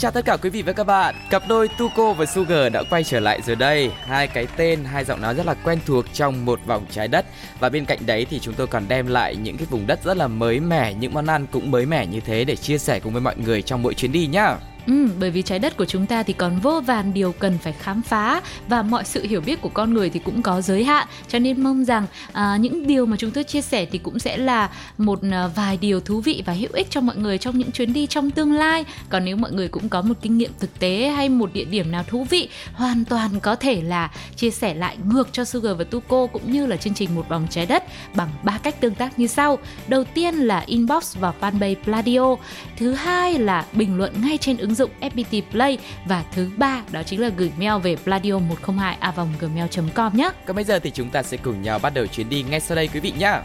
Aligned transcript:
chào 0.00 0.10
tất 0.10 0.24
cả 0.24 0.36
quý 0.36 0.50
vị 0.50 0.62
và 0.62 0.72
các 0.72 0.84
bạn. 0.84 1.14
Cặp 1.30 1.42
đôi 1.48 1.68
Tuko 1.78 2.12
và 2.12 2.26
Sugar 2.26 2.72
đã 2.72 2.82
quay 2.90 3.04
trở 3.04 3.20
lại 3.20 3.40
rồi 3.46 3.56
đây. 3.56 3.90
Hai 4.06 4.28
cái 4.28 4.46
tên, 4.56 4.84
hai 4.84 5.04
giọng 5.04 5.20
nói 5.20 5.34
rất 5.34 5.46
là 5.46 5.54
quen 5.54 5.78
thuộc 5.86 6.04
trong 6.12 6.44
một 6.44 6.60
vòng 6.66 6.86
trái 6.90 7.08
đất. 7.08 7.26
Và 7.58 7.68
bên 7.68 7.84
cạnh 7.84 7.98
đấy 8.06 8.26
thì 8.30 8.38
chúng 8.40 8.54
tôi 8.54 8.66
còn 8.66 8.88
đem 8.88 9.06
lại 9.06 9.36
những 9.36 9.56
cái 9.56 9.66
vùng 9.70 9.86
đất 9.86 10.04
rất 10.04 10.16
là 10.16 10.28
mới 10.28 10.60
mẻ 10.60 10.94
Những 10.94 11.14
món 11.14 11.26
ăn 11.26 11.46
cũng 11.52 11.70
mới 11.70 11.86
mẻ 11.86 12.06
như 12.06 12.20
thế 12.20 12.44
để 12.44 12.56
chia 12.56 12.78
sẻ 12.78 13.00
cùng 13.00 13.12
với 13.12 13.22
mọi 13.22 13.36
người 13.36 13.62
trong 13.62 13.82
mỗi 13.82 13.94
chuyến 13.94 14.12
đi 14.12 14.26
nhá. 14.26 14.56
Ừ, 14.86 15.08
bởi 15.20 15.30
vì 15.30 15.42
trái 15.42 15.58
đất 15.58 15.76
của 15.76 15.84
chúng 15.84 16.06
ta 16.06 16.22
thì 16.22 16.32
còn 16.32 16.58
vô 16.58 16.80
vàn 16.80 17.14
điều 17.14 17.32
cần 17.32 17.58
phải 17.62 17.72
khám 17.72 18.02
phá 18.02 18.42
và 18.68 18.82
mọi 18.82 19.04
sự 19.04 19.26
hiểu 19.26 19.40
biết 19.40 19.60
của 19.60 19.68
con 19.68 19.94
người 19.94 20.10
thì 20.10 20.20
cũng 20.24 20.42
có 20.42 20.60
giới 20.60 20.84
hạn. 20.84 21.06
Cho 21.28 21.38
nên 21.38 21.62
mong 21.62 21.84
rằng 21.84 22.06
à, 22.32 22.56
những 22.56 22.86
điều 22.86 23.06
mà 23.06 23.16
chúng 23.16 23.30
tôi 23.30 23.44
chia 23.44 23.62
sẻ 23.62 23.86
thì 23.92 23.98
cũng 23.98 24.18
sẽ 24.18 24.36
là 24.36 24.70
một 24.98 25.20
à, 25.30 25.46
vài 25.46 25.76
điều 25.76 26.00
thú 26.00 26.20
vị 26.20 26.42
và 26.46 26.52
hữu 26.52 26.70
ích 26.72 26.86
cho 26.90 27.00
mọi 27.00 27.16
người 27.16 27.38
trong 27.38 27.58
những 27.58 27.72
chuyến 27.72 27.92
đi 27.92 28.06
trong 28.06 28.30
tương 28.30 28.52
lai. 28.52 28.84
Còn 29.08 29.24
nếu 29.24 29.36
mọi 29.36 29.52
người 29.52 29.68
cũng 29.68 29.88
có 29.88 30.02
một 30.02 30.14
kinh 30.22 30.38
nghiệm 30.38 30.50
thực 30.60 30.78
tế 30.78 31.08
hay 31.08 31.28
một 31.28 31.52
địa 31.52 31.64
điểm 31.64 31.92
nào 31.92 32.04
thú 32.08 32.26
vị 32.30 32.48
hoàn 32.72 33.04
toàn 33.04 33.40
có 33.40 33.56
thể 33.56 33.82
là 33.82 34.10
chia 34.36 34.50
sẻ 34.50 34.74
lại 34.74 34.96
ngược 35.04 35.28
cho 35.32 35.44
Sugar 35.44 35.76
và 35.78 35.84
Tuko 35.84 36.26
cũng 36.26 36.52
như 36.52 36.66
là 36.66 36.76
chương 36.76 36.94
trình 36.94 37.14
một 37.14 37.28
vòng 37.28 37.46
trái 37.50 37.66
đất 37.66 37.84
bằng 38.14 38.28
ba 38.42 38.58
cách 38.58 38.80
tương 38.80 38.94
tác 38.94 39.18
như 39.18 39.26
sau. 39.26 39.58
Đầu 39.88 40.04
tiên 40.04 40.34
là 40.34 40.64
inbox 40.66 41.16
vào 41.16 41.34
fanpage 41.40 41.74
Pladio. 41.84 42.36
Thứ 42.76 42.92
hai 42.92 43.38
là 43.38 43.64
bình 43.72 43.98
luận 43.98 44.12
ngay 44.22 44.38
trên 44.38 44.56
ứng 44.56 44.74
dụng 44.74 44.79
FPT 45.00 45.42
Play 45.50 45.78
và 46.04 46.24
thứ 46.32 46.50
ba 46.56 46.82
đó 46.90 47.02
chính 47.02 47.20
là 47.20 47.28
gửi 47.36 47.52
mail 47.58 47.82
về 47.82 47.96
pladio 47.96 48.38
102 48.38 48.98
gmail 49.40 49.66
com 49.94 50.16
nhé. 50.16 50.30
Còn 50.46 50.56
bây 50.56 50.64
giờ 50.64 50.78
thì 50.78 50.90
chúng 50.90 51.10
ta 51.10 51.22
sẽ 51.22 51.36
cùng 51.36 51.62
nhau 51.62 51.78
bắt 51.78 51.94
đầu 51.94 52.06
chuyến 52.06 52.28
đi 52.28 52.42
ngay 52.42 52.60
sau 52.60 52.76
đây 52.76 52.88
quý 52.88 53.00
vị 53.00 53.12
nhé. 53.18 53.40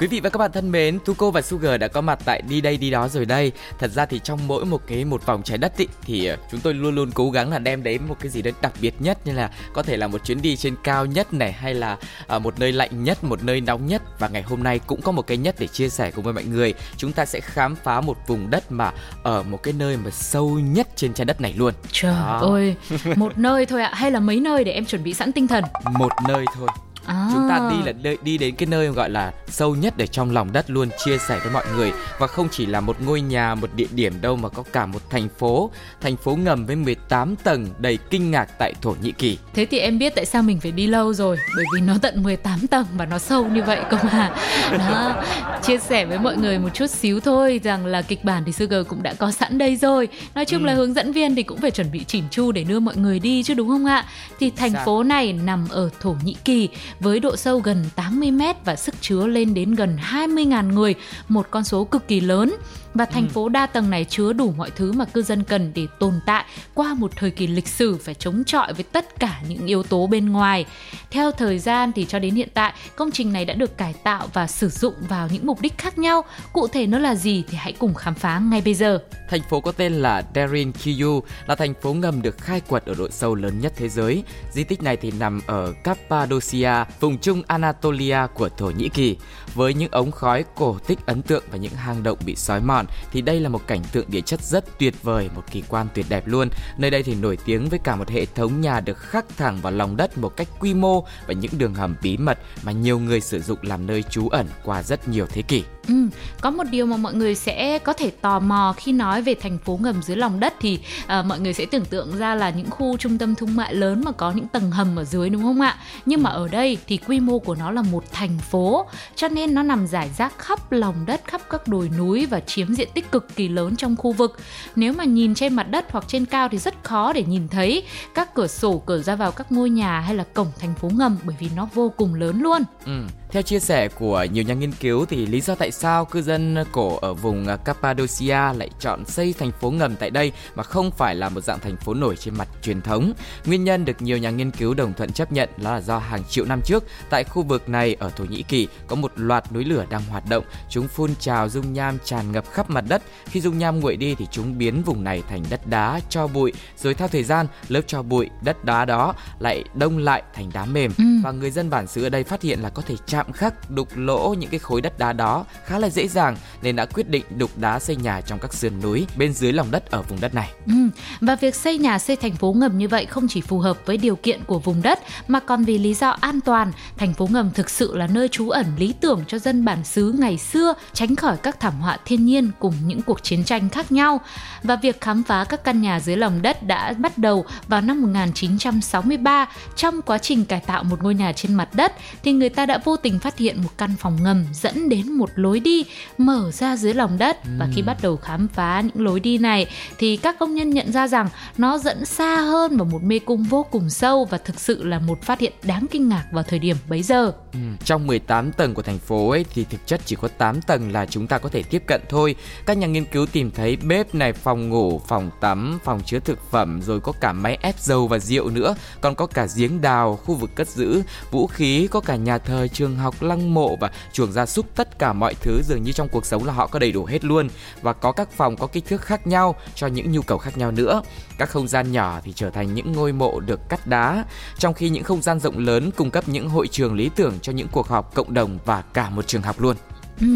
Quý 0.00 0.06
vị 0.06 0.20
và 0.20 0.30
các 0.30 0.38
bạn 0.38 0.52
thân 0.52 0.72
mến, 0.72 0.98
Tuko 1.04 1.30
và 1.30 1.42
Sugar 1.42 1.80
đã 1.80 1.88
có 1.88 2.00
mặt 2.00 2.18
tại 2.24 2.42
đi 2.48 2.60
đây 2.60 2.76
đi 2.76 2.90
đó 2.90 3.08
rồi 3.08 3.24
đây. 3.24 3.52
Thật 3.78 3.90
ra 3.90 4.06
thì 4.06 4.20
trong 4.24 4.38
mỗi 4.46 4.64
một 4.64 4.82
cái 4.86 5.04
một 5.04 5.26
vòng 5.26 5.42
trái 5.42 5.58
đất 5.58 5.76
ý, 5.76 5.86
thì 6.02 6.26
ờ, 6.26 6.36
chúng 6.50 6.60
tôi 6.60 6.74
luôn 6.74 6.94
luôn 6.94 7.10
cố 7.14 7.30
gắng 7.30 7.50
là 7.50 7.58
đem 7.58 7.82
đến 7.82 8.02
một 8.08 8.16
cái 8.20 8.28
gì 8.28 8.42
đấy 8.42 8.52
đặc 8.62 8.72
biệt 8.80 8.94
nhất 8.98 9.18
như 9.24 9.32
là 9.32 9.50
có 9.72 9.82
thể 9.82 9.96
là 9.96 10.06
một 10.06 10.24
chuyến 10.24 10.42
đi 10.42 10.56
trên 10.56 10.74
cao 10.84 11.06
nhất 11.06 11.32
này 11.32 11.52
hay 11.52 11.74
là 11.74 11.96
uh, 12.36 12.42
một 12.42 12.58
nơi 12.58 12.72
lạnh 12.72 13.04
nhất, 13.04 13.24
một 13.24 13.42
nơi 13.42 13.60
nóng 13.60 13.86
nhất 13.86 14.02
và 14.18 14.28
ngày 14.28 14.42
hôm 14.42 14.62
nay 14.62 14.80
cũng 14.86 15.02
có 15.02 15.12
một 15.12 15.26
cái 15.26 15.36
nhất 15.36 15.54
để 15.58 15.66
chia 15.66 15.88
sẻ 15.88 16.10
cùng 16.10 16.24
với 16.24 16.34
mọi 16.34 16.44
người. 16.44 16.74
Chúng 16.96 17.12
ta 17.12 17.24
sẽ 17.24 17.40
khám 17.40 17.76
phá 17.76 18.00
một 18.00 18.16
vùng 18.26 18.50
đất 18.50 18.72
mà 18.72 18.92
ở 19.22 19.42
một 19.42 19.62
cái 19.62 19.74
nơi 19.78 19.96
mà 19.96 20.10
sâu 20.10 20.48
nhất 20.48 20.88
trên 20.96 21.14
trái 21.14 21.24
đất 21.24 21.40
này 21.40 21.54
luôn. 21.56 21.74
Trời 21.92 22.12
Đó. 22.12 22.38
ơi, 22.42 22.76
một 23.16 23.38
nơi 23.38 23.66
thôi 23.66 23.82
ạ, 23.82 23.90
hay 23.94 24.10
là 24.10 24.20
mấy 24.20 24.40
nơi 24.40 24.64
để 24.64 24.72
em 24.72 24.86
chuẩn 24.86 25.04
bị 25.04 25.14
sẵn 25.14 25.32
tinh 25.32 25.48
thần? 25.48 25.64
Một 25.98 26.12
nơi 26.28 26.44
thôi. 26.54 26.68
À. 27.06 27.28
chúng 27.32 27.48
ta 27.48 27.70
đi 27.70 27.76
là 27.86 27.92
đi, 27.92 28.16
đi 28.22 28.38
đến 28.38 28.54
cái 28.56 28.66
nơi 28.66 28.88
gọi 28.88 29.10
là 29.10 29.32
sâu 29.48 29.74
nhất 29.74 29.94
ở 29.98 30.06
trong 30.06 30.30
lòng 30.30 30.52
đất 30.52 30.70
luôn 30.70 30.88
chia 31.04 31.18
sẻ 31.18 31.38
với 31.42 31.52
mọi 31.52 31.64
người. 31.76 31.92
Và 32.18 32.26
không 32.26 32.48
chỉ 32.50 32.66
là 32.66 32.80
một 32.80 32.96
ngôi 33.00 33.20
nhà 33.20 33.54
một 33.54 33.70
địa 33.76 33.86
điểm 33.94 34.20
đâu 34.20 34.36
mà 34.36 34.48
có 34.48 34.62
cả 34.72 34.86
một 34.86 35.10
thành 35.10 35.28
phố. 35.38 35.70
Thành 36.00 36.16
phố 36.16 36.36
ngầm 36.36 36.66
với 36.66 36.76
18 36.76 37.36
tầng 37.36 37.68
đầy 37.78 37.98
kinh 38.10 38.30
ngạc 38.30 38.48
tại 38.58 38.72
Thổ 38.82 38.94
Nhĩ 39.02 39.12
Kỳ. 39.12 39.38
Thế 39.54 39.66
thì 39.66 39.78
em 39.78 39.98
biết 39.98 40.12
tại 40.16 40.26
sao 40.26 40.42
mình 40.42 40.60
phải 40.60 40.72
đi 40.72 40.86
lâu 40.86 41.12
rồi? 41.14 41.38
Bởi 41.56 41.64
vì 41.74 41.80
nó 41.80 41.94
tận 42.02 42.22
18 42.22 42.66
tầng 42.66 42.86
và 42.96 43.06
nó 43.06 43.18
sâu 43.18 43.46
như 43.48 43.62
vậy 43.62 43.80
cơ 43.90 43.96
mà. 44.02 44.34
Đó, 44.78 45.22
chia 45.62 45.78
sẻ 45.78 46.04
với 46.04 46.18
mọi 46.18 46.36
người 46.36 46.58
một 46.58 46.68
chút 46.74 46.90
xíu 46.90 47.20
thôi 47.20 47.60
Rằng 47.64 47.86
là 47.86 48.02
kịch 48.02 48.24
bản 48.24 48.42
thì 48.46 48.52
Sugar 48.52 48.86
cũng 48.88 49.02
đã 49.02 49.14
có 49.14 49.30
sẵn 49.30 49.58
đây 49.58 49.76
rồi. 49.76 50.08
Nói 50.34 50.44
chung 50.44 50.62
Ừ. 50.62 50.66
là 50.66 50.74
hướng 50.74 50.94
dẫn 50.94 51.12
viên 51.12 51.34
thì 51.34 51.42
cũng 51.42 51.60
phải 51.60 51.70
chuẩn 51.70 51.90
bị 51.92 52.04
chỉn 52.04 52.24
chu 52.30 52.52
để 52.52 52.64
đưa 52.64 52.80
mọi 52.80 52.96
người 52.96 53.18
đi 53.18 53.42
chứ 53.42 53.54
đúng 53.54 53.68
không 53.68 53.84
ạ? 53.86 54.04
Thì 54.40 54.50
thành 54.50 54.72
Xác. 54.72 54.82
phố 54.84 55.02
này 55.02 55.32
nằm 55.32 55.68
ở 55.70 55.90
Thổ 56.00 56.16
Nhĩ 56.24 56.36
Kỳ 56.44 56.68
Với 57.00 57.20
độ 57.20 57.36
sâu 57.36 57.58
gần 57.60 57.84
80 57.96 58.30
mét 58.30 58.56
và 58.64 58.76
sức 58.76 58.94
chứa 59.00 59.26
lên 59.26 59.54
đến 59.54 59.74
gần 59.74 59.98
20.000 60.10 60.72
người 60.72 60.94
Một 61.28 61.46
con 61.50 61.64
số 61.64 61.84
cực 61.84 62.08
kỳ 62.08 62.20
lớn 62.20 62.56
và 62.94 63.04
thành 63.04 63.22
Ừ. 63.26 63.28
phố 63.32 63.48
đa 63.48 63.66
tầng 63.66 63.90
này 63.90 64.04
chứa 64.04 64.32
đủ 64.32 64.54
mọi 64.56 64.70
thứ 64.70 64.92
mà 64.92 65.04
cư 65.04 65.22
dân 65.22 65.42
cần 65.44 65.72
để 65.74 65.86
tồn 66.00 66.12
tại 66.26 66.44
qua 66.74 66.94
một 66.94 67.12
thời 67.16 67.30
kỳ 67.30 67.46
lịch 67.46 67.68
sử 67.68 67.96
phải 67.96 68.14
chống 68.14 68.44
chọi 68.44 68.72
với 68.72 68.82
tất 68.82 69.18
cả 69.20 69.40
những 69.48 69.66
yếu 69.66 69.82
tố 69.82 70.06
bên 70.06 70.32
ngoài. 70.32 70.64
Theo 71.10 71.30
thời 71.30 71.58
gian 71.58 71.92
thì 71.92 72.04
cho 72.04 72.18
đến 72.18 72.34
hiện 72.34 72.48
tại, 72.54 72.72
công 72.96 73.10
trình 73.10 73.32
này 73.32 73.44
đã 73.44 73.54
được 73.54 73.78
cải 73.78 73.92
tạo 73.92 74.28
và 74.32 74.46
sử 74.46 74.68
dụng 74.68 74.94
vào 75.08 75.28
những 75.32 75.46
mục 75.46 75.60
đích 75.60 75.78
khác 75.78 75.98
nhau. 75.98 76.24
Cụ 76.52 76.68
thể 76.68 76.86
nó 76.86 76.98
là 76.98 77.14
gì 77.14 77.44
thì 77.48 77.56
hãy 77.56 77.72
cùng 77.72 77.94
khám 77.94 78.14
phá 78.14 78.38
ngay 78.38 78.60
bây 78.64 78.74
giờ. 78.74 78.98
Thành 79.30 79.40
phố 79.50 79.60
có 79.60 79.72
tên 79.72 79.92
là 79.92 80.22
Derin 80.34 80.72
Kiyu 80.72 81.22
là 81.46 81.54
thành 81.54 81.74
phố 81.82 81.92
ngầm 81.94 82.22
được 82.22 82.38
khai 82.38 82.60
quật 82.60 82.86
ở 82.86 82.94
độ 82.98 83.08
sâu 83.10 83.34
lớn 83.34 83.60
nhất 83.60 83.72
thế 83.76 83.88
giới. 83.88 84.22
Di 84.52 84.64
tích 84.64 84.82
này 84.82 84.96
thì 84.96 85.10
nằm 85.10 85.40
ở 85.46 85.72
Cappadocia, 85.84 86.84
vùng 87.00 87.18
trung 87.18 87.42
Anatolia 87.46 88.18
của 88.34 88.48
Thổ 88.48 88.70
Nhĩ 88.70 88.88
Kỳ. 88.88 89.16
Với 89.54 89.74
những 89.74 89.90
ống 89.90 90.10
khói 90.10 90.44
cổ 90.54 90.78
tích 90.86 90.98
ấn 91.06 91.22
tượng 91.22 91.44
và 91.50 91.58
những 91.58 91.72
hang 91.72 92.02
động 92.02 92.18
bị 92.24 92.36
xói 92.36 92.60
mòn 92.60 92.86
thì 93.12 93.20
đây 93.20 93.40
là 93.40 93.48
một 93.48 93.66
cảnh 93.66 93.82
tượng 93.92 94.10
địa 94.10 94.20
chất 94.20 94.42
rất 94.42 94.78
tuyệt 94.78 94.94
vời, 95.02 95.30
một 95.34 95.42
kỳ 95.50 95.62
quan 95.68 95.86
tuyệt 95.94 96.06
đẹp 96.08 96.26
luôn. 96.26 96.48
Nơi 96.78 96.90
đây 96.90 97.02
thì 97.02 97.14
nổi 97.14 97.38
tiếng 97.44 97.68
với 97.68 97.78
cả 97.78 97.96
một 97.96 98.08
hệ 98.08 98.26
thống 98.26 98.60
nhà 98.60 98.80
được 98.80 98.98
khắc 98.98 99.24
thẳng 99.36 99.60
vào 99.62 99.72
lòng 99.72 99.96
đất 99.96 100.18
một 100.18 100.36
cách 100.36 100.48
quy 100.60 100.74
mô 100.74 101.04
và 101.26 101.34
những 101.34 101.52
đường 101.58 101.74
hầm 101.74 101.96
bí 102.02 102.16
mật 102.16 102.38
mà 102.62 102.72
nhiều 102.72 102.98
người 102.98 103.20
sử 103.20 103.40
dụng 103.40 103.58
làm 103.62 103.86
nơi 103.86 104.02
trú 104.02 104.28
ẩn 104.28 104.46
qua 104.64 104.82
rất 104.82 105.08
nhiều 105.08 105.26
thế 105.26 105.42
kỷ. 105.42 105.64
Ừ, 105.88 105.94
có 106.40 106.50
một 106.50 106.64
điều 106.70 106.86
mà 106.86 106.96
mọi 106.96 107.14
người 107.14 107.34
sẽ 107.34 107.78
có 107.78 107.92
thể 107.92 108.10
tò 108.10 108.38
mò 108.40 108.74
khi 108.76 108.92
nói 108.92 109.22
về 109.22 109.34
thành 109.34 109.58
phố 109.58 109.78
ngầm 109.82 110.02
dưới 110.02 110.16
lòng 110.16 110.40
đất 110.40 110.54
thì 110.60 110.80
à, 111.06 111.22
mọi 111.22 111.40
người 111.40 111.52
sẽ 111.52 111.66
tưởng 111.66 111.84
tượng 111.84 112.18
ra 112.18 112.34
là 112.34 112.50
những 112.50 112.70
khu 112.70 112.96
trung 112.96 113.18
tâm 113.18 113.34
thương 113.34 113.56
mại 113.56 113.74
lớn 113.74 114.02
mà 114.04 114.12
có 114.12 114.32
những 114.32 114.48
tầng 114.48 114.70
hầm 114.70 114.96
ở 114.96 115.04
dưới 115.04 115.30
đúng 115.30 115.42
không 115.42 115.60
ạ? 115.60 115.78
Nhưng 116.06 116.22
mà 116.22 116.30
ở 116.30 116.48
đây 116.48 116.75
thì 116.86 116.96
quy 116.96 117.20
mô 117.20 117.38
của 117.38 117.54
nó 117.54 117.70
là 117.70 117.82
một 117.82 118.04
thành 118.12 118.38
phố 118.38 118.86
cho 119.16 119.28
nên 119.28 119.54
nó 119.54 119.62
nằm 119.62 119.86
rải 119.86 120.10
rác 120.18 120.38
khắp 120.38 120.72
lòng 120.72 120.94
đất, 121.06 121.20
khắp 121.24 121.40
các 121.50 121.68
đồi 121.68 121.90
núi 121.98 122.26
và 122.26 122.40
chiếm 122.40 122.74
diện 122.74 122.88
tích 122.94 123.10
cực 123.12 123.36
kỳ 123.36 123.48
lớn 123.48 123.76
trong 123.76 123.96
khu 123.96 124.12
vực. 124.12 124.36
Nếu 124.76 124.92
mà 124.92 125.04
nhìn 125.04 125.34
trên 125.34 125.54
mặt 125.54 125.70
đất 125.70 125.92
hoặc 125.92 126.04
trên 126.08 126.26
cao 126.26 126.48
thì 126.48 126.58
rất 126.58 126.74
khó 126.84 127.12
để 127.12 127.24
nhìn 127.24 127.48
thấy 127.48 127.82
các 128.14 128.34
cửa 128.34 128.46
sổ 128.46 128.82
cửa 128.86 129.02
ra 129.02 129.16
vào 129.16 129.32
các 129.32 129.52
ngôi 129.52 129.70
nhà 129.70 130.00
hay 130.00 130.14
là 130.14 130.24
cổng 130.34 130.52
thành 130.58 130.74
phố 130.74 130.90
ngầm 130.94 131.18
bởi 131.24 131.36
vì 131.38 131.50
nó 131.56 131.68
vô 131.74 131.92
cùng 131.96 132.14
lớn 132.14 132.42
luôn. 132.42 132.62
Ừ. 132.84 133.02
Theo 133.30 133.42
chia 133.42 133.60
sẻ 133.60 133.88
của 133.88 134.26
nhiều 134.32 134.44
nhà 134.44 134.54
nghiên 134.54 134.72
cứu 134.72 135.06
thì 135.06 135.26
lý 135.26 135.40
do 135.40 135.54
tại 135.54 135.70
sao 135.70 136.04
cư 136.04 136.22
dân 136.22 136.56
cổ 136.72 136.96
ở 136.96 137.14
vùng 137.14 137.46
Cappadocia 137.64 138.52
lại 138.56 138.70
chọn 138.80 139.04
xây 139.04 139.34
thành 139.38 139.52
phố 139.52 139.70
ngầm 139.70 139.96
tại 139.96 140.10
đây 140.10 140.32
mà 140.54 140.62
không 140.62 140.90
phải 140.90 141.14
là 141.14 141.28
một 141.28 141.40
dạng 141.40 141.60
thành 141.60 141.76
phố 141.76 141.94
nổi 141.94 142.16
trên 142.16 142.34
mặt 142.34 142.48
truyền 142.62 142.82
thống. 142.82 143.12
Nguyên 143.46 143.64
nhân 143.64 143.84
được 143.84 144.02
nhiều 144.02 144.18
nhà 144.18 144.30
nghiên 144.30 144.50
cứu 144.50 144.74
đồng 144.74 144.94
thuận 144.94 145.12
chấp 145.12 145.32
nhận 145.32 145.48
đó 145.56 145.72
là 145.72 145.80
do 145.80 145.98
hàng 145.98 146.24
triệu 146.24 146.44
năm 146.44 146.60
trước 146.64 146.84
tại 147.10 147.24
khu 147.24 147.42
vực 147.42 147.68
này 147.68 147.96
ở 147.98 148.10
Thổ 148.10 148.24
Nhĩ 148.24 148.42
Kỳ 148.42 148.68
có 148.86 148.96
một 148.96 149.12
loạt 149.16 149.52
núi 149.52 149.64
lửa 149.64 149.84
đang 149.90 150.02
hoạt 150.04 150.24
động. 150.28 150.44
Chúng 150.70 150.88
phun 150.88 151.14
trào 151.20 151.48
dung 151.48 151.72
nham 151.72 151.98
tràn 152.04 152.32
ngập 152.32 152.50
khắp 152.52 152.70
mặt 152.70 152.84
đất. 152.88 153.02
Khi 153.26 153.40
dung 153.40 153.58
nham 153.58 153.80
nguội 153.80 153.96
đi 153.96 154.14
thì 154.14 154.26
chúng 154.30 154.58
biến 154.58 154.82
vùng 154.82 155.04
này 155.04 155.22
thành 155.28 155.44
đất 155.50 155.66
đá, 155.66 156.00
cho 156.10 156.26
bụi. 156.26 156.52
Rồi 156.78 156.94
theo 156.94 157.08
thời 157.08 157.22
gian, 157.22 157.46
lớp 157.68 157.82
cho 157.86 158.02
bụi, 158.02 158.30
đất 158.42 158.64
đá 158.64 158.84
đó 158.84 159.14
lại 159.38 159.64
đông 159.74 159.98
lại 159.98 160.22
thành 160.34 160.50
đá 160.54 160.64
mềm. 160.64 160.92
Ừ. 160.98 161.04
Và 161.24 161.32
người 161.32 161.50
dân 161.50 161.70
bản 161.70 161.86
xứ 161.86 162.02
ở 162.02 162.08
đây 162.08 162.24
phát 162.24 162.42
hiện 162.42 162.60
là 162.60 162.70
có 162.70 162.82
thể 162.82 162.94
chạm 163.16 163.32
khắc 163.32 163.70
đục 163.70 163.88
lỗ 163.96 164.34
những 164.38 164.50
cái 164.50 164.58
khối 164.58 164.80
đất 164.80 164.98
đá 164.98 165.12
đó 165.12 165.44
khá 165.64 165.78
là 165.78 165.88
dễ 165.88 166.08
dàng 166.08 166.36
nên 166.62 166.76
đã 166.76 166.86
quyết 166.86 167.08
định 167.08 167.24
đục 167.36 167.50
đá 167.56 167.78
xây 167.78 167.96
nhà 167.96 168.20
trong 168.20 168.38
các 168.38 168.54
sườn 168.54 168.72
núi 168.82 169.06
bên 169.16 169.32
dưới 169.32 169.52
lòng 169.52 169.70
đất 169.70 169.90
ở 169.90 170.02
vùng 170.02 170.20
đất 170.20 170.34
này. 170.34 170.52
Ừ, 170.66 170.72
và 171.20 171.36
việc 171.36 171.54
xây 171.54 171.78
nhà 171.78 171.98
xây 171.98 172.16
thành 172.16 172.36
phố 172.36 172.52
ngầm 172.52 172.78
như 172.78 172.88
vậy 172.88 173.06
không 173.06 173.28
chỉ 173.28 173.40
phù 173.40 173.58
hợp 173.58 173.78
với 173.86 173.96
điều 173.96 174.16
kiện 174.16 174.44
của 174.44 174.58
vùng 174.58 174.82
đất 174.82 175.00
mà 175.28 175.40
còn 175.40 175.64
vì 175.64 175.78
lý 175.78 175.94
do 175.94 176.10
an 176.10 176.40
toàn. 176.40 176.72
Thành 176.96 177.14
phố 177.14 177.28
ngầm 177.30 177.50
thực 177.54 177.70
sự 177.70 177.96
là 177.96 178.06
nơi 178.06 178.28
trú 178.28 178.50
ẩn 178.50 178.66
lý 178.78 178.94
tưởng 179.00 179.24
cho 179.28 179.38
dân 179.38 179.64
bản 179.64 179.84
xứ 179.84 180.14
ngày 180.18 180.38
xưa 180.38 180.74
tránh 180.92 181.16
khỏi 181.16 181.36
các 181.36 181.60
thảm 181.60 181.80
họa 181.80 181.98
thiên 182.04 182.24
nhiên 182.24 182.50
cùng 182.58 182.74
những 182.86 183.02
cuộc 183.02 183.22
chiến 183.22 183.44
tranh 183.44 183.68
khác 183.68 183.92
nhau. 183.92 184.20
Và 184.62 184.76
việc 184.76 185.00
khám 185.00 185.22
phá 185.22 185.44
các 185.44 185.64
căn 185.64 185.82
nhà 185.82 186.00
dưới 186.00 186.16
lòng 186.16 186.42
đất 186.42 186.62
đã 186.62 186.92
bắt 186.98 187.18
đầu 187.18 187.44
vào 187.68 187.80
năm 187.80 188.02
1963 188.02 189.46
trong 189.76 190.02
quá 190.02 190.18
trình 190.18 190.44
cải 190.44 190.60
tạo 190.60 190.84
một 190.84 191.02
ngôi 191.02 191.14
nhà 191.14 191.32
trên 191.32 191.54
mặt 191.54 191.68
đất 191.74 191.92
thì 192.22 192.32
người 192.32 192.48
ta 192.48 192.66
đã 192.66 192.78
vô 192.84 192.96
tình 192.96 193.05
tình 193.06 193.18
phát 193.18 193.38
hiện 193.38 193.62
một 193.62 193.68
căn 193.78 193.94
phòng 193.98 194.22
ngầm 194.22 194.44
dẫn 194.52 194.88
đến 194.88 195.12
một 195.12 195.30
lối 195.34 195.60
đi 195.60 195.84
mở 196.18 196.50
ra 196.50 196.76
dưới 196.76 196.94
lòng 196.94 197.18
đất 197.18 197.36
và 197.58 197.68
khi 197.74 197.82
bắt 197.82 197.96
đầu 198.02 198.16
khám 198.16 198.48
phá 198.48 198.80
những 198.80 199.04
lối 199.04 199.20
đi 199.20 199.38
này 199.38 199.66
thì 199.98 200.16
các 200.16 200.38
công 200.38 200.54
nhân 200.54 200.70
nhận 200.70 200.92
ra 200.92 201.08
rằng 201.08 201.28
nó 201.58 201.78
dẫn 201.78 202.04
xa 202.04 202.36
hơn 202.36 202.76
vào 202.76 202.84
một 202.84 203.02
mê 203.02 203.18
cung 203.18 203.42
vô 203.42 203.66
cùng 203.70 203.90
sâu 203.90 204.24
và 204.24 204.38
thực 204.38 204.60
sự 204.60 204.84
là 204.84 204.98
một 204.98 205.22
phát 205.22 205.40
hiện 205.40 205.52
đáng 205.62 205.86
kinh 205.90 206.08
ngạc 206.08 206.24
vào 206.32 206.44
thời 206.44 206.58
điểm 206.58 206.76
bấy 206.88 207.02
giờ. 207.02 207.32
Ừ. 207.52 207.58
Trong 207.84 208.06
18 208.06 208.52
tầng 208.52 208.74
của 208.74 208.82
thành 208.82 208.98
phố 208.98 209.30
ấy 209.30 209.44
thì 209.54 209.64
thực 209.70 209.86
chất 209.86 210.00
chỉ 210.04 210.16
có 210.16 210.28
8 210.28 210.62
tầng 210.62 210.92
là 210.92 211.06
chúng 211.06 211.26
ta 211.26 211.38
có 211.38 211.48
thể 211.48 211.62
tiếp 211.62 211.82
cận 211.86 212.00
thôi. 212.08 212.34
Các 212.66 212.76
nhà 212.76 212.86
nghiên 212.86 213.04
cứu 213.04 213.26
tìm 213.26 213.50
thấy 213.50 213.76
bếp 213.76 214.14
này, 214.14 214.32
phòng 214.32 214.68
ngủ, 214.68 215.00
phòng 215.08 215.30
tắm, 215.40 215.78
phòng 215.84 216.00
chứa 216.06 216.18
thực 216.20 216.50
phẩm 216.50 216.80
rồi 216.82 217.00
có 217.00 217.12
cả 217.20 217.32
máy 217.32 217.58
ép 217.62 217.80
dầu 217.80 218.08
và 218.08 218.18
rượu 218.18 218.50
nữa, 218.50 218.76
còn 219.00 219.14
có 219.14 219.26
cả 219.26 219.46
giếng 219.56 219.80
đào, 219.80 220.16
khu 220.16 220.34
vực 220.34 220.50
cất 220.54 220.68
giữ, 220.68 221.02
vũ 221.30 221.46
khí, 221.46 221.88
có 221.90 222.00
cả 222.00 222.16
nhà 222.16 222.38
thờ, 222.38 222.68
trường 222.68 222.95
học, 222.96 223.22
lăng 223.22 223.54
mộ 223.54 223.76
và 223.76 223.90
chuồng 224.12 224.32
gia 224.32 224.46
súc, 224.46 224.74
tất 224.74 224.98
cả 224.98 225.12
mọi 225.12 225.34
thứ 225.34 225.62
dường 225.68 225.82
như 225.82 225.92
trong 225.92 226.08
cuộc 226.08 226.26
sống 226.26 226.44
là 226.44 226.52
họ 226.52 226.66
có 226.66 226.78
đầy 226.78 226.92
đủ 226.92 227.04
hết 227.04 227.24
luôn 227.24 227.48
và 227.82 227.92
có 227.92 228.12
các 228.12 228.30
phòng 228.30 228.56
có 228.56 228.66
kích 228.66 228.84
thước 228.84 229.02
khác 229.02 229.26
nhau 229.26 229.54
cho 229.74 229.86
những 229.86 230.12
nhu 230.12 230.22
cầu 230.22 230.38
khác 230.38 230.58
nhau 230.58 230.70
nữa. 230.70 231.02
Các 231.38 231.50
không 231.50 231.68
gian 231.68 231.92
nhỏ 231.92 232.20
thì 232.24 232.32
trở 232.36 232.50
thành 232.50 232.74
những 232.74 232.92
ngôi 232.92 233.12
mộ 233.12 233.40
được 233.40 233.68
cắt 233.68 233.86
đá, 233.86 234.24
trong 234.58 234.74
khi 234.74 234.88
những 234.88 235.04
không 235.04 235.22
gian 235.22 235.40
rộng 235.40 235.58
lớn 235.58 235.90
cung 235.96 236.10
cấp 236.10 236.28
những 236.28 236.48
hội 236.48 236.68
trường 236.68 236.94
lý 236.94 237.10
tưởng 237.16 237.38
cho 237.42 237.52
những 237.52 237.68
cuộc 237.72 237.88
họp 237.88 238.14
cộng 238.14 238.34
đồng 238.34 238.58
và 238.64 238.82
cả 238.82 239.10
một 239.10 239.26
trường 239.26 239.42
học 239.42 239.60
luôn. 239.60 239.76
Ừ, 240.20 240.26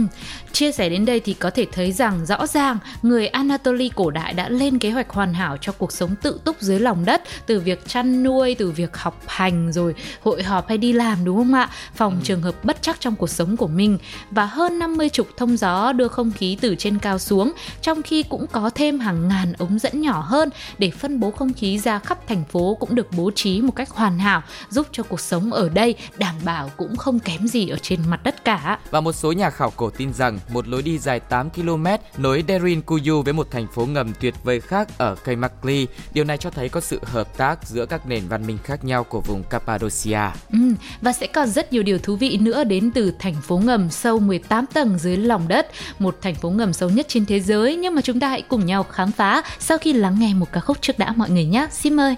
chia 0.53 0.73
sẻ 0.73 0.89
đến 0.89 1.05
đây 1.05 1.21
thì 1.21 1.35
có 1.35 1.51
thể 1.51 1.67
thấy 1.73 1.93
rằng 1.93 2.27
rõ 2.27 2.47
ràng 2.47 2.79
người 3.03 3.27
Anatoly 3.27 3.91
cổ 3.95 4.11
đại 4.11 4.33
đã 4.33 4.49
lên 4.49 4.79
kế 4.79 4.91
hoạch 4.91 5.11
hoàn 5.11 5.35
hảo 5.35 5.57
cho 5.57 5.73
cuộc 5.73 5.93
sống 5.93 6.15
tự 6.23 6.41
túc 6.45 6.61
dưới 6.61 6.81
lòng 6.81 7.05
đất 7.05 7.23
từ 7.47 7.61
việc 7.61 7.89
chăn 7.89 8.23
nuôi, 8.23 8.55
từ 8.55 8.71
việc 8.71 8.97
học 8.97 9.23
hành 9.27 9.73
rồi 9.73 9.95
hội 10.23 10.43
họp 10.43 10.69
hay 10.69 10.79
đi 10.79 10.93
làm 10.93 11.25
đúng 11.25 11.37
không 11.37 11.55
ạ? 11.55 11.71
Phòng 11.95 12.15
ừ. 12.15 12.21
trường 12.25 12.43
hợp 12.43 12.65
bất 12.65 12.83
chắc 12.83 13.01
trong 13.01 13.17
cuộc 13.17 13.31
sống 13.31 13.57
của 13.57 13.67
mình 13.67 13.99
và 14.31 14.47
hơn 14.47 14.79
50 14.79 15.09
trục 15.09 15.37
thông 15.37 15.57
gió 15.57 15.93
đưa 15.93 16.09
không 16.09 16.31
khí 16.31 16.59
từ 16.61 16.75
trên 16.75 16.99
cao 16.99 17.19
xuống 17.19 17.53
trong 17.83 18.03
khi 18.03 18.23
cũng 18.23 18.47
có 18.47 18.71
thêm 18.75 19.01
hàng 19.01 19.29
ngàn 19.29 19.53
ống 19.53 19.79
dẫn 19.79 20.01
nhỏ 20.01 20.21
hơn 20.21 20.49
để 20.79 20.91
phân 20.91 21.21
bố 21.21 21.31
không 21.31 21.53
khí 21.53 21.79
ra 21.79 21.99
khắp 21.99 22.29
thành 22.29 22.45
phố 22.45 22.77
cũng 22.81 22.95
được 22.95 23.07
bố 23.17 23.31
trí 23.35 23.61
một 23.61 23.77
cách 23.77 23.91
hoàn 23.91 24.19
hảo 24.19 24.43
giúp 24.71 24.87
cho 24.93 25.03
cuộc 25.03 25.21
sống 25.21 25.53
ở 25.53 25.69
đây 25.69 25.95
đảm 26.19 26.35
bảo 26.45 26.71
cũng 26.77 26.97
không 26.97 27.19
kém 27.19 27.49
gì 27.49 27.69
ở 27.69 27.77
trên 27.83 28.01
mặt 28.09 28.21
đất 28.25 28.45
cả. 28.45 28.79
Và 28.91 29.01
một 29.01 29.13
số 29.13 29.33
nhà 29.33 29.51
khảo 29.51 29.70
khảo 29.71 29.77
cổ 29.77 29.91
tin 29.91 30.13
rằng 30.13 30.39
một 30.49 30.69
lối 30.69 30.83
đi 30.83 30.99
dài 30.99 31.21
8 31.21 31.51
km 31.51 31.87
nối 32.19 32.45
Derin 32.49 32.83
Kuyu 32.83 33.23
với 33.23 33.33
một 33.33 33.51
thành 33.51 33.67
phố 33.75 33.87
ngầm 33.87 34.13
tuyệt 34.21 34.35
vời 34.45 34.61
khác 34.61 34.89
ở 34.99 35.15
Kaimakli. 35.15 35.87
Điều 36.13 36.25
này 36.25 36.39
cho 36.39 36.51
thấy 36.51 36.69
có 36.69 36.81
sự 36.81 37.01
hợp 37.03 37.37
tác 37.37 37.69
giữa 37.69 37.87
các 37.87 38.07
nền 38.07 38.29
văn 38.29 38.47
minh 38.47 38.59
khác 38.65 38.85
nhau 38.85 39.05
của 39.05 39.21
vùng 39.21 39.43
Cappadocia. 39.43 40.31
Ừ, 40.53 40.59
và 41.01 41.13
sẽ 41.13 41.27
còn 41.27 41.49
rất 41.49 41.73
nhiều 41.73 41.83
điều 41.83 41.99
thú 41.99 42.17
vị 42.17 42.39
nữa 42.41 42.65
đến 42.65 42.91
từ 42.95 43.13
thành 43.19 43.35
phố 43.43 43.59
ngầm 43.59 43.91
sâu 43.91 44.19
18 44.19 44.67
tầng 44.67 44.99
dưới 44.99 45.17
lòng 45.17 45.49
đất, 45.49 45.67
một 45.99 46.17
thành 46.23 46.35
phố 46.35 46.51
ngầm 46.51 46.73
sâu 46.73 46.91
nhất 46.91 47.07
trên 47.09 47.27
thế 47.27 47.41
giới 47.41 47.77
nhưng 47.77 47.95
mà 47.95 48.03
chúng 48.03 48.21
ta 48.21 48.29
hãy 48.29 48.43
cùng 48.43 48.67
nhau 48.67 48.83
khám 48.83 49.13
phá 49.13 49.43
sau 49.59 49.79
khi 49.79 49.93
lắng 49.93 50.17
nghe 50.19 50.35
một 50.35 50.47
ca 50.53 50.61
khúc 50.61 50.83
trước 50.83 50.99
đã 50.99 51.13
mọi 51.17 51.31
người 51.31 51.45
nhé. 51.45 51.67
Xin 51.71 51.95
mời. 51.95 52.17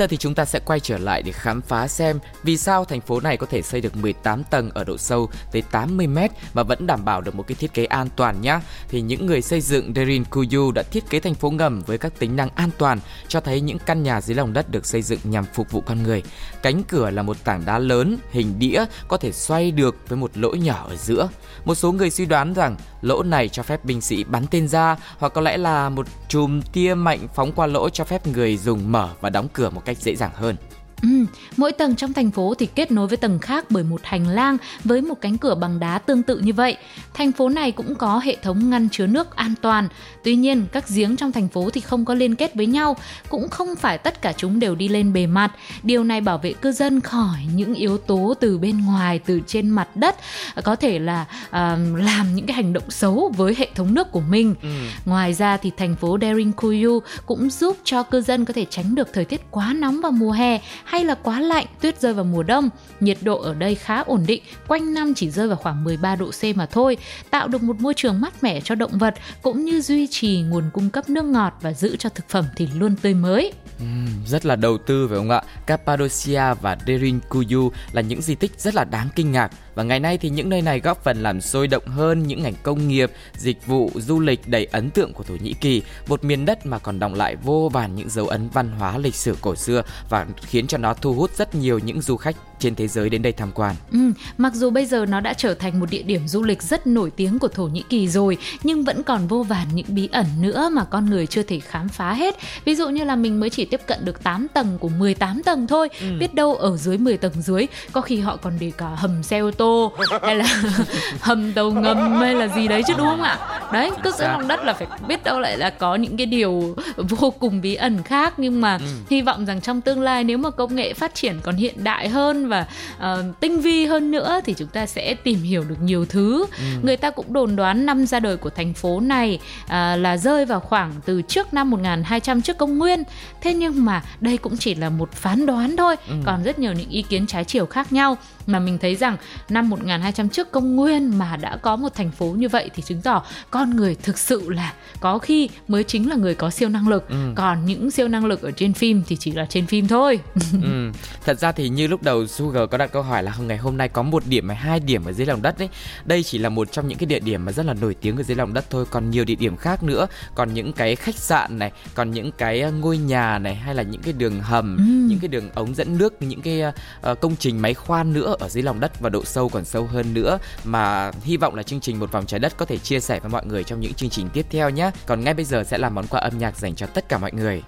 Giờ 0.00 0.06
thì 0.06 0.16
chúng 0.16 0.34
ta 0.34 0.44
sẽ 0.44 0.60
quay 0.64 0.80
trở 0.80 0.98
lại 0.98 1.22
để 1.22 1.32
khám 1.32 1.62
phá 1.62 1.88
xem 1.88 2.18
vì 2.42 2.56
sao 2.56 2.84
thành 2.84 3.00
phố 3.00 3.20
này 3.20 3.36
có 3.36 3.46
thể 3.46 3.62
xây 3.62 3.80
được 3.80 3.96
18 3.96 4.44
tầng 4.44 4.70
ở 4.74 4.84
độ 4.84 4.98
sâu 4.98 5.28
tới 5.52 5.62
80 5.62 6.06
mét 6.06 6.30
mà 6.54 6.62
vẫn 6.62 6.86
đảm 6.86 7.04
bảo 7.04 7.20
được 7.20 7.34
một 7.34 7.46
cái 7.46 7.54
thiết 7.54 7.74
kế 7.74 7.84
an 7.84 8.08
toàn 8.16 8.40
nhé. 8.40 8.60
Thì 8.88 9.00
những 9.00 9.26
người 9.26 9.42
xây 9.42 9.60
dựng 9.60 9.92
Derin 9.96 10.24
Kuyu 10.24 10.72
đã 10.72 10.82
thiết 10.82 11.10
kế 11.10 11.20
thành 11.20 11.34
phố 11.34 11.50
ngầm 11.50 11.80
với 11.80 11.98
các 11.98 12.12
tính 12.18 12.36
năng 12.36 12.48
an 12.54 12.70
toàn, 12.78 12.98
cho 13.28 13.40
thấy 13.40 13.60
những 13.60 13.78
căn 13.86 14.02
nhà 14.02 14.20
dưới 14.20 14.34
lòng 14.34 14.52
đất 14.52 14.70
được 14.70 14.86
xây 14.86 15.02
dựng 15.02 15.20
nhằm 15.24 15.44
phục 15.54 15.70
vụ 15.70 15.80
con 15.80 16.02
người. 16.02 16.22
Cánh 16.62 16.82
cửa 16.84 17.10
là 17.10 17.22
một 17.22 17.36
tảng 17.44 17.62
đá 17.66 17.78
lớn, 17.78 18.16
hình 18.30 18.58
đĩa 18.58 18.84
có 19.08 19.16
thể 19.16 19.32
xoay 19.32 19.70
được 19.70 19.96
với 20.08 20.16
một 20.16 20.30
lỗ 20.34 20.50
nhỏ 20.50 20.86
ở 20.88 20.96
giữa. 20.96 21.28
Một 21.64 21.74
số 21.74 21.92
người 21.92 22.10
suy 22.10 22.26
đoán 22.26 22.54
rằng 22.54 22.76
lỗ 23.02 23.22
này 23.22 23.48
cho 23.48 23.62
phép 23.62 23.84
binh 23.84 24.00
sĩ 24.00 24.24
bắn 24.24 24.46
tên 24.50 24.68
ra, 24.68 24.96
hoặc 25.18 25.32
có 25.34 25.40
lẽ 25.40 25.56
là 25.56 25.88
một 25.88 26.06
chùm 26.28 26.62
tia 26.62 26.94
mạnh 26.94 27.28
phóng 27.34 27.52
qua 27.52 27.66
lỗ 27.66 27.88
cho 27.88 28.04
phép 28.04 28.26
người 28.26 28.56
dùng 28.56 28.92
mở 28.92 29.08
và 29.20 29.30
đóng 29.30 29.48
cửa 29.52 29.70
một 29.70 29.84
cách 29.84 29.98
dễ 29.98 30.16
dàng 30.16 30.30
hơn. 30.34 30.56
Ừ, 31.02 31.08
mỗi 31.56 31.72
tầng 31.72 31.96
trong 31.96 32.12
thành 32.12 32.30
phố 32.30 32.54
thì 32.58 32.66
kết 32.66 32.90
nối 32.90 33.06
với 33.06 33.16
tầng 33.16 33.38
khác 33.38 33.64
bởi 33.70 33.84
một 33.84 34.00
hành 34.04 34.28
lang 34.28 34.56
với 34.84 35.02
một 35.02 35.14
cánh 35.20 35.38
cửa 35.38 35.54
bằng 35.54 35.80
đá 35.80 35.98
tương 35.98 36.22
tự 36.22 36.38
như 36.38 36.52
vậy. 36.52 36.76
Thành 37.14 37.32
phố 37.32 37.48
này 37.48 37.72
cũng 37.72 37.94
có 37.94 38.18
hệ 38.18 38.36
thống 38.42 38.70
ngăn 38.70 38.88
chứa 38.88 39.06
nước 39.06 39.36
an 39.36 39.54
toàn. 39.60 39.88
Tuy 40.24 40.36
nhiên, 40.36 40.66
các 40.72 40.84
giếng 40.88 41.16
trong 41.16 41.32
thành 41.32 41.48
phố 41.48 41.70
thì 41.70 41.80
không 41.80 42.04
có 42.04 42.14
liên 42.14 42.34
kết 42.34 42.54
với 42.54 42.66
nhau, 42.66 42.96
cũng 43.28 43.48
không 43.48 43.76
phải 43.76 43.98
tất 43.98 44.22
cả 44.22 44.32
chúng 44.36 44.60
đều 44.60 44.74
đi 44.74 44.88
lên 44.88 45.12
bề 45.12 45.26
mặt. 45.26 45.52
Điều 45.82 46.04
này 46.04 46.20
bảo 46.20 46.38
vệ 46.38 46.52
cư 46.52 46.72
dân 46.72 47.00
khỏi 47.00 47.38
những 47.54 47.74
yếu 47.74 47.98
tố 47.98 48.34
từ 48.40 48.58
bên 48.58 48.80
ngoài, 48.86 49.18
từ 49.18 49.40
trên 49.46 49.70
mặt 49.70 49.96
đất 49.96 50.16
có 50.64 50.76
thể 50.76 50.98
là 50.98 51.26
uh, 51.46 51.52
làm 52.00 52.34
những 52.34 52.46
cái 52.46 52.54
hành 52.54 52.72
động 52.72 52.90
xấu 52.90 53.32
với 53.36 53.54
hệ 53.58 53.68
thống 53.74 53.94
nước 53.94 54.12
của 54.12 54.20
mình. 54.20 54.54
Ừ. 54.62 54.68
Ngoài 55.04 55.34
ra 55.34 55.56
thì 55.56 55.70
thành 55.76 55.96
phố 55.96 56.18
Derinkuyu 56.20 57.00
cũng 57.26 57.50
giúp 57.50 57.76
cho 57.84 58.02
cư 58.02 58.20
dân 58.20 58.44
có 58.44 58.52
thể 58.52 58.66
tránh 58.70 58.94
được 58.94 59.08
thời 59.12 59.24
tiết 59.24 59.40
quá 59.50 59.72
nóng 59.72 60.00
vào 60.00 60.12
mùa 60.12 60.32
hè 60.32 60.60
hay 60.90 61.04
là 61.04 61.14
quá 61.14 61.40
lạnh, 61.40 61.66
tuyết 61.80 62.00
rơi 62.00 62.14
vào 62.14 62.24
mùa 62.24 62.42
đông. 62.42 62.70
Nhiệt 63.00 63.18
độ 63.22 63.40
ở 63.40 63.54
đây 63.54 63.74
khá 63.74 64.00
ổn 64.00 64.24
định, 64.26 64.42
quanh 64.68 64.94
năm 64.94 65.14
chỉ 65.14 65.30
rơi 65.30 65.48
vào 65.48 65.56
khoảng 65.56 65.84
13 65.84 66.16
độ 66.16 66.30
C 66.30 66.56
mà 66.56 66.66
thôi, 66.66 66.96
tạo 67.30 67.48
được 67.48 67.62
một 67.62 67.80
môi 67.80 67.94
trường 67.94 68.20
mát 68.20 68.42
mẻ 68.42 68.60
cho 68.60 68.74
động 68.74 68.98
vật 68.98 69.14
cũng 69.42 69.64
như 69.64 69.80
duy 69.80 70.06
trì 70.06 70.42
nguồn 70.42 70.64
cung 70.72 70.90
cấp 70.90 71.10
nước 71.10 71.24
ngọt 71.24 71.58
và 71.60 71.72
giữ 71.72 71.96
cho 71.96 72.08
thực 72.08 72.28
phẩm 72.28 72.44
thì 72.56 72.68
luôn 72.74 72.96
tươi 73.02 73.14
mới. 73.14 73.52
Uhm, 73.82 74.24
rất 74.26 74.46
là 74.46 74.56
đầu 74.56 74.78
tư 74.78 75.08
phải 75.08 75.18
không 75.18 75.30
ạ? 75.30 75.42
Cappadocia 75.66 76.54
và 76.54 76.78
Derinkuyu 76.86 77.72
là 77.92 78.02
những 78.02 78.22
di 78.22 78.34
tích 78.34 78.52
rất 78.58 78.74
là 78.74 78.84
đáng 78.84 79.08
kinh 79.14 79.32
ngạc 79.32 79.50
và 79.74 79.82
ngày 79.82 80.00
nay 80.00 80.18
thì 80.18 80.28
những 80.28 80.48
nơi 80.48 80.62
này 80.62 80.80
góp 80.80 81.04
phần 81.04 81.22
làm 81.22 81.40
sôi 81.40 81.66
động 81.68 81.86
hơn 81.86 82.22
những 82.22 82.42
ngành 82.42 82.54
công 82.62 82.88
nghiệp, 82.88 83.10
dịch 83.34 83.66
vụ, 83.66 83.90
du 83.94 84.20
lịch 84.20 84.48
đầy 84.48 84.64
ấn 84.64 84.90
tượng 84.90 85.12
của 85.12 85.24
Thổ 85.24 85.34
Nhĩ 85.34 85.52
Kỳ, 85.52 85.82
một 86.08 86.24
miền 86.24 86.44
đất 86.44 86.66
mà 86.66 86.78
còn 86.78 86.98
đọng 86.98 87.14
lại 87.14 87.36
vô 87.36 87.70
vàn 87.72 87.94
những 87.94 88.08
dấu 88.08 88.28
ấn 88.28 88.48
văn 88.48 88.70
hóa 88.70 88.98
lịch 88.98 89.14
sử 89.14 89.36
cổ 89.40 89.54
xưa 89.54 89.82
và 90.08 90.26
khiến 90.36 90.66
cho 90.66 90.78
nó 90.78 90.94
thu 90.94 91.12
hút 91.12 91.30
rất 91.36 91.54
nhiều 91.54 91.78
những 91.78 92.02
du 92.02 92.16
khách 92.16 92.36
trên 92.60 92.74
thế 92.74 92.88
giới 92.88 93.10
đến 93.10 93.22
đây 93.22 93.32
tham 93.32 93.50
quan. 93.54 93.76
Ừ, 93.92 93.98
mặc 94.38 94.54
dù 94.54 94.70
bây 94.70 94.86
giờ 94.86 95.06
nó 95.06 95.20
đã 95.20 95.34
trở 95.34 95.54
thành 95.54 95.80
một 95.80 95.90
địa 95.90 96.02
điểm 96.02 96.28
du 96.28 96.42
lịch 96.42 96.62
rất 96.62 96.86
nổi 96.86 97.10
tiếng 97.10 97.38
của 97.38 97.48
Thổ 97.48 97.64
Nhĩ 97.64 97.82
Kỳ 97.88 98.08
rồi, 98.08 98.36
nhưng 98.62 98.84
vẫn 98.84 99.02
còn 99.02 99.26
vô 99.26 99.42
vàn 99.42 99.66
những 99.74 99.86
bí 99.88 100.08
ẩn 100.12 100.26
nữa 100.40 100.68
mà 100.72 100.84
con 100.84 101.10
người 101.10 101.26
chưa 101.26 101.42
thể 101.42 101.60
khám 101.60 101.88
phá 101.88 102.12
hết. 102.12 102.36
Ví 102.64 102.74
dụ 102.74 102.88
như 102.88 103.04
là 103.04 103.16
mình 103.16 103.40
mới 103.40 103.50
chỉ 103.50 103.64
tiếp 103.64 103.80
cận 103.86 104.04
được 104.04 104.22
8 104.22 104.46
tầng 104.54 104.78
của 104.78 104.88
18 104.88 105.42
tầng 105.42 105.66
thôi, 105.66 105.88
ừ. 106.00 106.06
biết 106.18 106.34
đâu 106.34 106.54
ở 106.54 106.76
dưới 106.76 106.98
10 106.98 107.16
tầng 107.16 107.42
dưới 107.42 107.66
có 107.92 108.00
khi 108.00 108.20
họ 108.20 108.36
còn 108.36 108.52
để 108.60 108.72
cả 108.78 108.88
hầm 108.96 109.22
xe 109.22 109.38
ô 109.38 109.50
tô 109.50 109.92
hay 110.22 110.36
là 110.36 110.62
hầm 111.20 111.52
tàu 111.52 111.70
ngầm 111.70 112.20
hay 112.20 112.34
là 112.34 112.48
gì 112.48 112.68
đấy 112.68 112.82
chứ 112.86 112.94
đúng 112.98 113.06
không 113.06 113.22
ạ? 113.22 113.38
Đấy, 113.72 113.90
cứ 114.02 114.10
dưới 114.18 114.28
lòng 114.28 114.48
đất 114.48 114.64
là 114.64 114.72
phải 114.72 114.86
biết 115.08 115.24
đâu 115.24 115.40
lại 115.40 115.58
là 115.58 115.70
có 115.70 115.94
những 115.94 116.16
cái 116.16 116.26
điều 116.26 116.76
vô 116.96 117.30
cùng 117.30 117.60
bí 117.60 117.74
ẩn 117.74 118.02
khác 118.02 118.34
nhưng 118.36 118.60
mà 118.60 118.76
ừ. 118.76 118.84
hy 119.10 119.22
vọng 119.22 119.46
rằng 119.46 119.60
trong 119.60 119.80
tương 119.80 120.00
lai 120.00 120.24
nếu 120.24 120.38
mà 120.38 120.50
công 120.50 120.74
nghệ 120.74 120.94
phát 120.94 121.14
triển 121.14 121.40
còn 121.42 121.54
hiện 121.54 121.84
đại 121.84 122.08
hơn 122.08 122.48
và 122.50 122.66
uh, 122.96 123.40
tinh 123.40 123.60
vi 123.60 123.86
hơn 123.86 124.10
nữa 124.10 124.40
thì 124.44 124.54
chúng 124.54 124.68
ta 124.68 124.86
sẽ 124.86 125.14
tìm 125.14 125.42
hiểu 125.42 125.64
được 125.64 125.82
nhiều 125.82 126.04
thứ 126.04 126.46
ừ. 126.58 126.64
người 126.82 126.96
ta 126.96 127.10
cũng 127.10 127.32
đồn 127.32 127.56
đoán 127.56 127.86
năm 127.86 128.06
ra 128.06 128.20
đời 128.20 128.36
của 128.36 128.50
thành 128.50 128.74
phố 128.74 129.00
này 129.00 129.38
uh, 129.64 129.70
là 129.70 130.16
rơi 130.16 130.46
vào 130.46 130.60
khoảng 130.60 130.92
từ 131.04 131.22
trước 131.22 131.54
năm 131.54 131.70
1200 131.70 132.42
trước 132.42 132.58
công 132.58 132.78
nguyên 132.78 133.02
thế 133.40 133.54
nhưng 133.54 133.84
mà 133.84 134.02
đây 134.20 134.36
cũng 134.36 134.56
chỉ 134.56 134.74
là 134.74 134.90
một 134.90 135.12
phán 135.12 135.46
đoán 135.46 135.76
thôi 135.76 135.96
ừ. 136.08 136.14
còn 136.24 136.42
rất 136.42 136.58
nhiều 136.58 136.72
những 136.72 136.90
ý 136.90 137.02
kiến 137.02 137.26
trái 137.26 137.44
chiều 137.44 137.66
khác 137.66 137.92
nhau 137.92 138.16
mà 138.46 138.58
mình 138.58 138.78
thấy 138.78 138.94
rằng 138.94 139.16
năm 139.48 139.70
1200 139.70 140.28
trước 140.28 140.50
công 140.50 140.76
nguyên 140.76 141.18
mà 141.18 141.36
đã 141.36 141.56
có 141.56 141.76
một 141.76 141.94
thành 141.94 142.10
phố 142.10 142.26
như 142.26 142.48
vậy 142.48 142.70
thì 142.74 142.82
chứng 142.82 143.02
tỏ 143.02 143.22
con 143.50 143.76
người 143.76 143.94
thực 143.94 144.18
sự 144.18 144.50
là 144.50 144.72
có 145.00 145.18
khi 145.18 145.48
mới 145.68 145.84
chính 145.84 146.10
là 146.10 146.16
người 146.16 146.34
có 146.34 146.50
siêu 146.50 146.68
năng 146.68 146.88
lực 146.88 147.08
ừ. 147.08 147.32
còn 147.34 147.66
những 147.66 147.90
siêu 147.90 148.08
năng 148.08 148.24
lực 148.24 148.42
ở 148.42 148.50
trên 148.50 148.72
phim 148.72 149.02
thì 149.06 149.16
chỉ 149.16 149.32
là 149.32 149.46
trên 149.46 149.66
phim 149.66 149.88
thôi 149.88 150.20
ừ. 150.62 150.90
thật 151.24 151.38
ra 151.38 151.52
thì 151.52 151.68
như 151.68 151.86
lúc 151.86 152.02
đầu 152.02 152.26
Sugar 152.40 152.68
có 152.70 152.78
đặt 152.78 152.92
câu 152.92 153.02
hỏi 153.02 153.22
là 153.22 153.34
ngày 153.40 153.58
hôm 153.58 153.76
nay 153.76 153.88
có 153.88 154.02
một 154.02 154.22
điểm 154.26 154.48
hay 154.48 154.56
hai 154.56 154.80
điểm 154.80 155.04
ở 155.04 155.12
dưới 155.12 155.26
lòng 155.26 155.42
đất 155.42 155.58
đấy 155.58 155.68
đây 156.04 156.22
chỉ 156.22 156.38
là 156.38 156.48
một 156.48 156.72
trong 156.72 156.88
những 156.88 156.98
cái 156.98 157.06
địa 157.06 157.18
điểm 157.18 157.44
mà 157.44 157.52
rất 157.52 157.66
là 157.66 157.74
nổi 157.74 157.94
tiếng 157.94 158.16
ở 158.16 158.22
dưới 158.22 158.36
lòng 158.36 158.54
đất 158.54 158.64
thôi. 158.70 158.84
Còn 158.90 159.10
nhiều 159.10 159.24
địa 159.24 159.34
điểm 159.34 159.56
khác 159.56 159.82
nữa 159.82 160.06
còn 160.34 160.54
những 160.54 160.72
cái 160.72 160.96
khách 160.96 161.14
sạn 161.16 161.58
này 161.58 161.72
còn 161.94 162.10
những 162.10 162.32
cái 162.32 162.60
ờ, 162.60 162.72
ngôi 162.72 162.98
nhà 162.98 163.38
này 163.38 163.54
hay 163.54 163.74
là 163.74 163.82
những 163.82 164.02
cái 164.02 164.12
đường 164.12 164.40
hầm 164.40 164.76
ừ. 164.76 164.82
những 164.82 165.18
cái 165.18 165.28
đường 165.28 165.50
ống 165.54 165.74
dẫn 165.74 165.98
nước 165.98 166.22
những 166.22 166.42
cái 166.42 166.62
uh, 167.10 167.20
công 167.20 167.36
trình 167.36 167.62
máy 167.62 167.74
khoan 167.74 168.12
nữa 168.12 168.36
ở 168.40 168.48
dưới 168.48 168.62
lòng 168.62 168.80
đất 168.80 169.00
và 169.00 169.08
độ 169.08 169.24
sâu 169.24 169.48
còn 169.48 169.64
sâu 169.64 169.86
hơn 169.86 170.14
nữa. 170.14 170.38
Mà 170.64 171.10
hy 171.22 171.36
vọng 171.36 171.54
là 171.54 171.62
chương 171.62 171.80
trình 171.80 172.00
một 172.00 172.12
vòng 172.12 172.26
trái 172.26 172.40
đất 172.40 172.56
có 172.56 172.64
thể 172.64 172.78
chia 172.78 173.00
sẻ 173.00 173.20
với 173.20 173.30
mọi 173.30 173.46
người 173.46 173.64
trong 173.64 173.80
những 173.80 173.94
chương 173.94 174.10
trình 174.10 174.28
tiếp 174.32 174.46
theo 174.50 174.70
nhé. 174.70 174.90
Còn 175.06 175.24
ngay 175.24 175.34
bây 175.34 175.44
giờ 175.44 175.64
sẽ 175.64 175.78
là 175.78 175.88
món 175.88 176.06
quà 176.06 176.20
âm 176.20 176.38
nhạc 176.38 176.58
dành 176.58 176.74
cho 176.74 176.86
tất 176.86 177.08
cả 177.08 177.18
mọi 177.18 177.32
người 177.32 177.62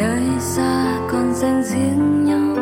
nơi 0.00 0.22
xa 0.40 0.98
còn 1.10 1.34
dành 1.34 1.62
riêng 1.62 2.24
nhau. 2.24 2.59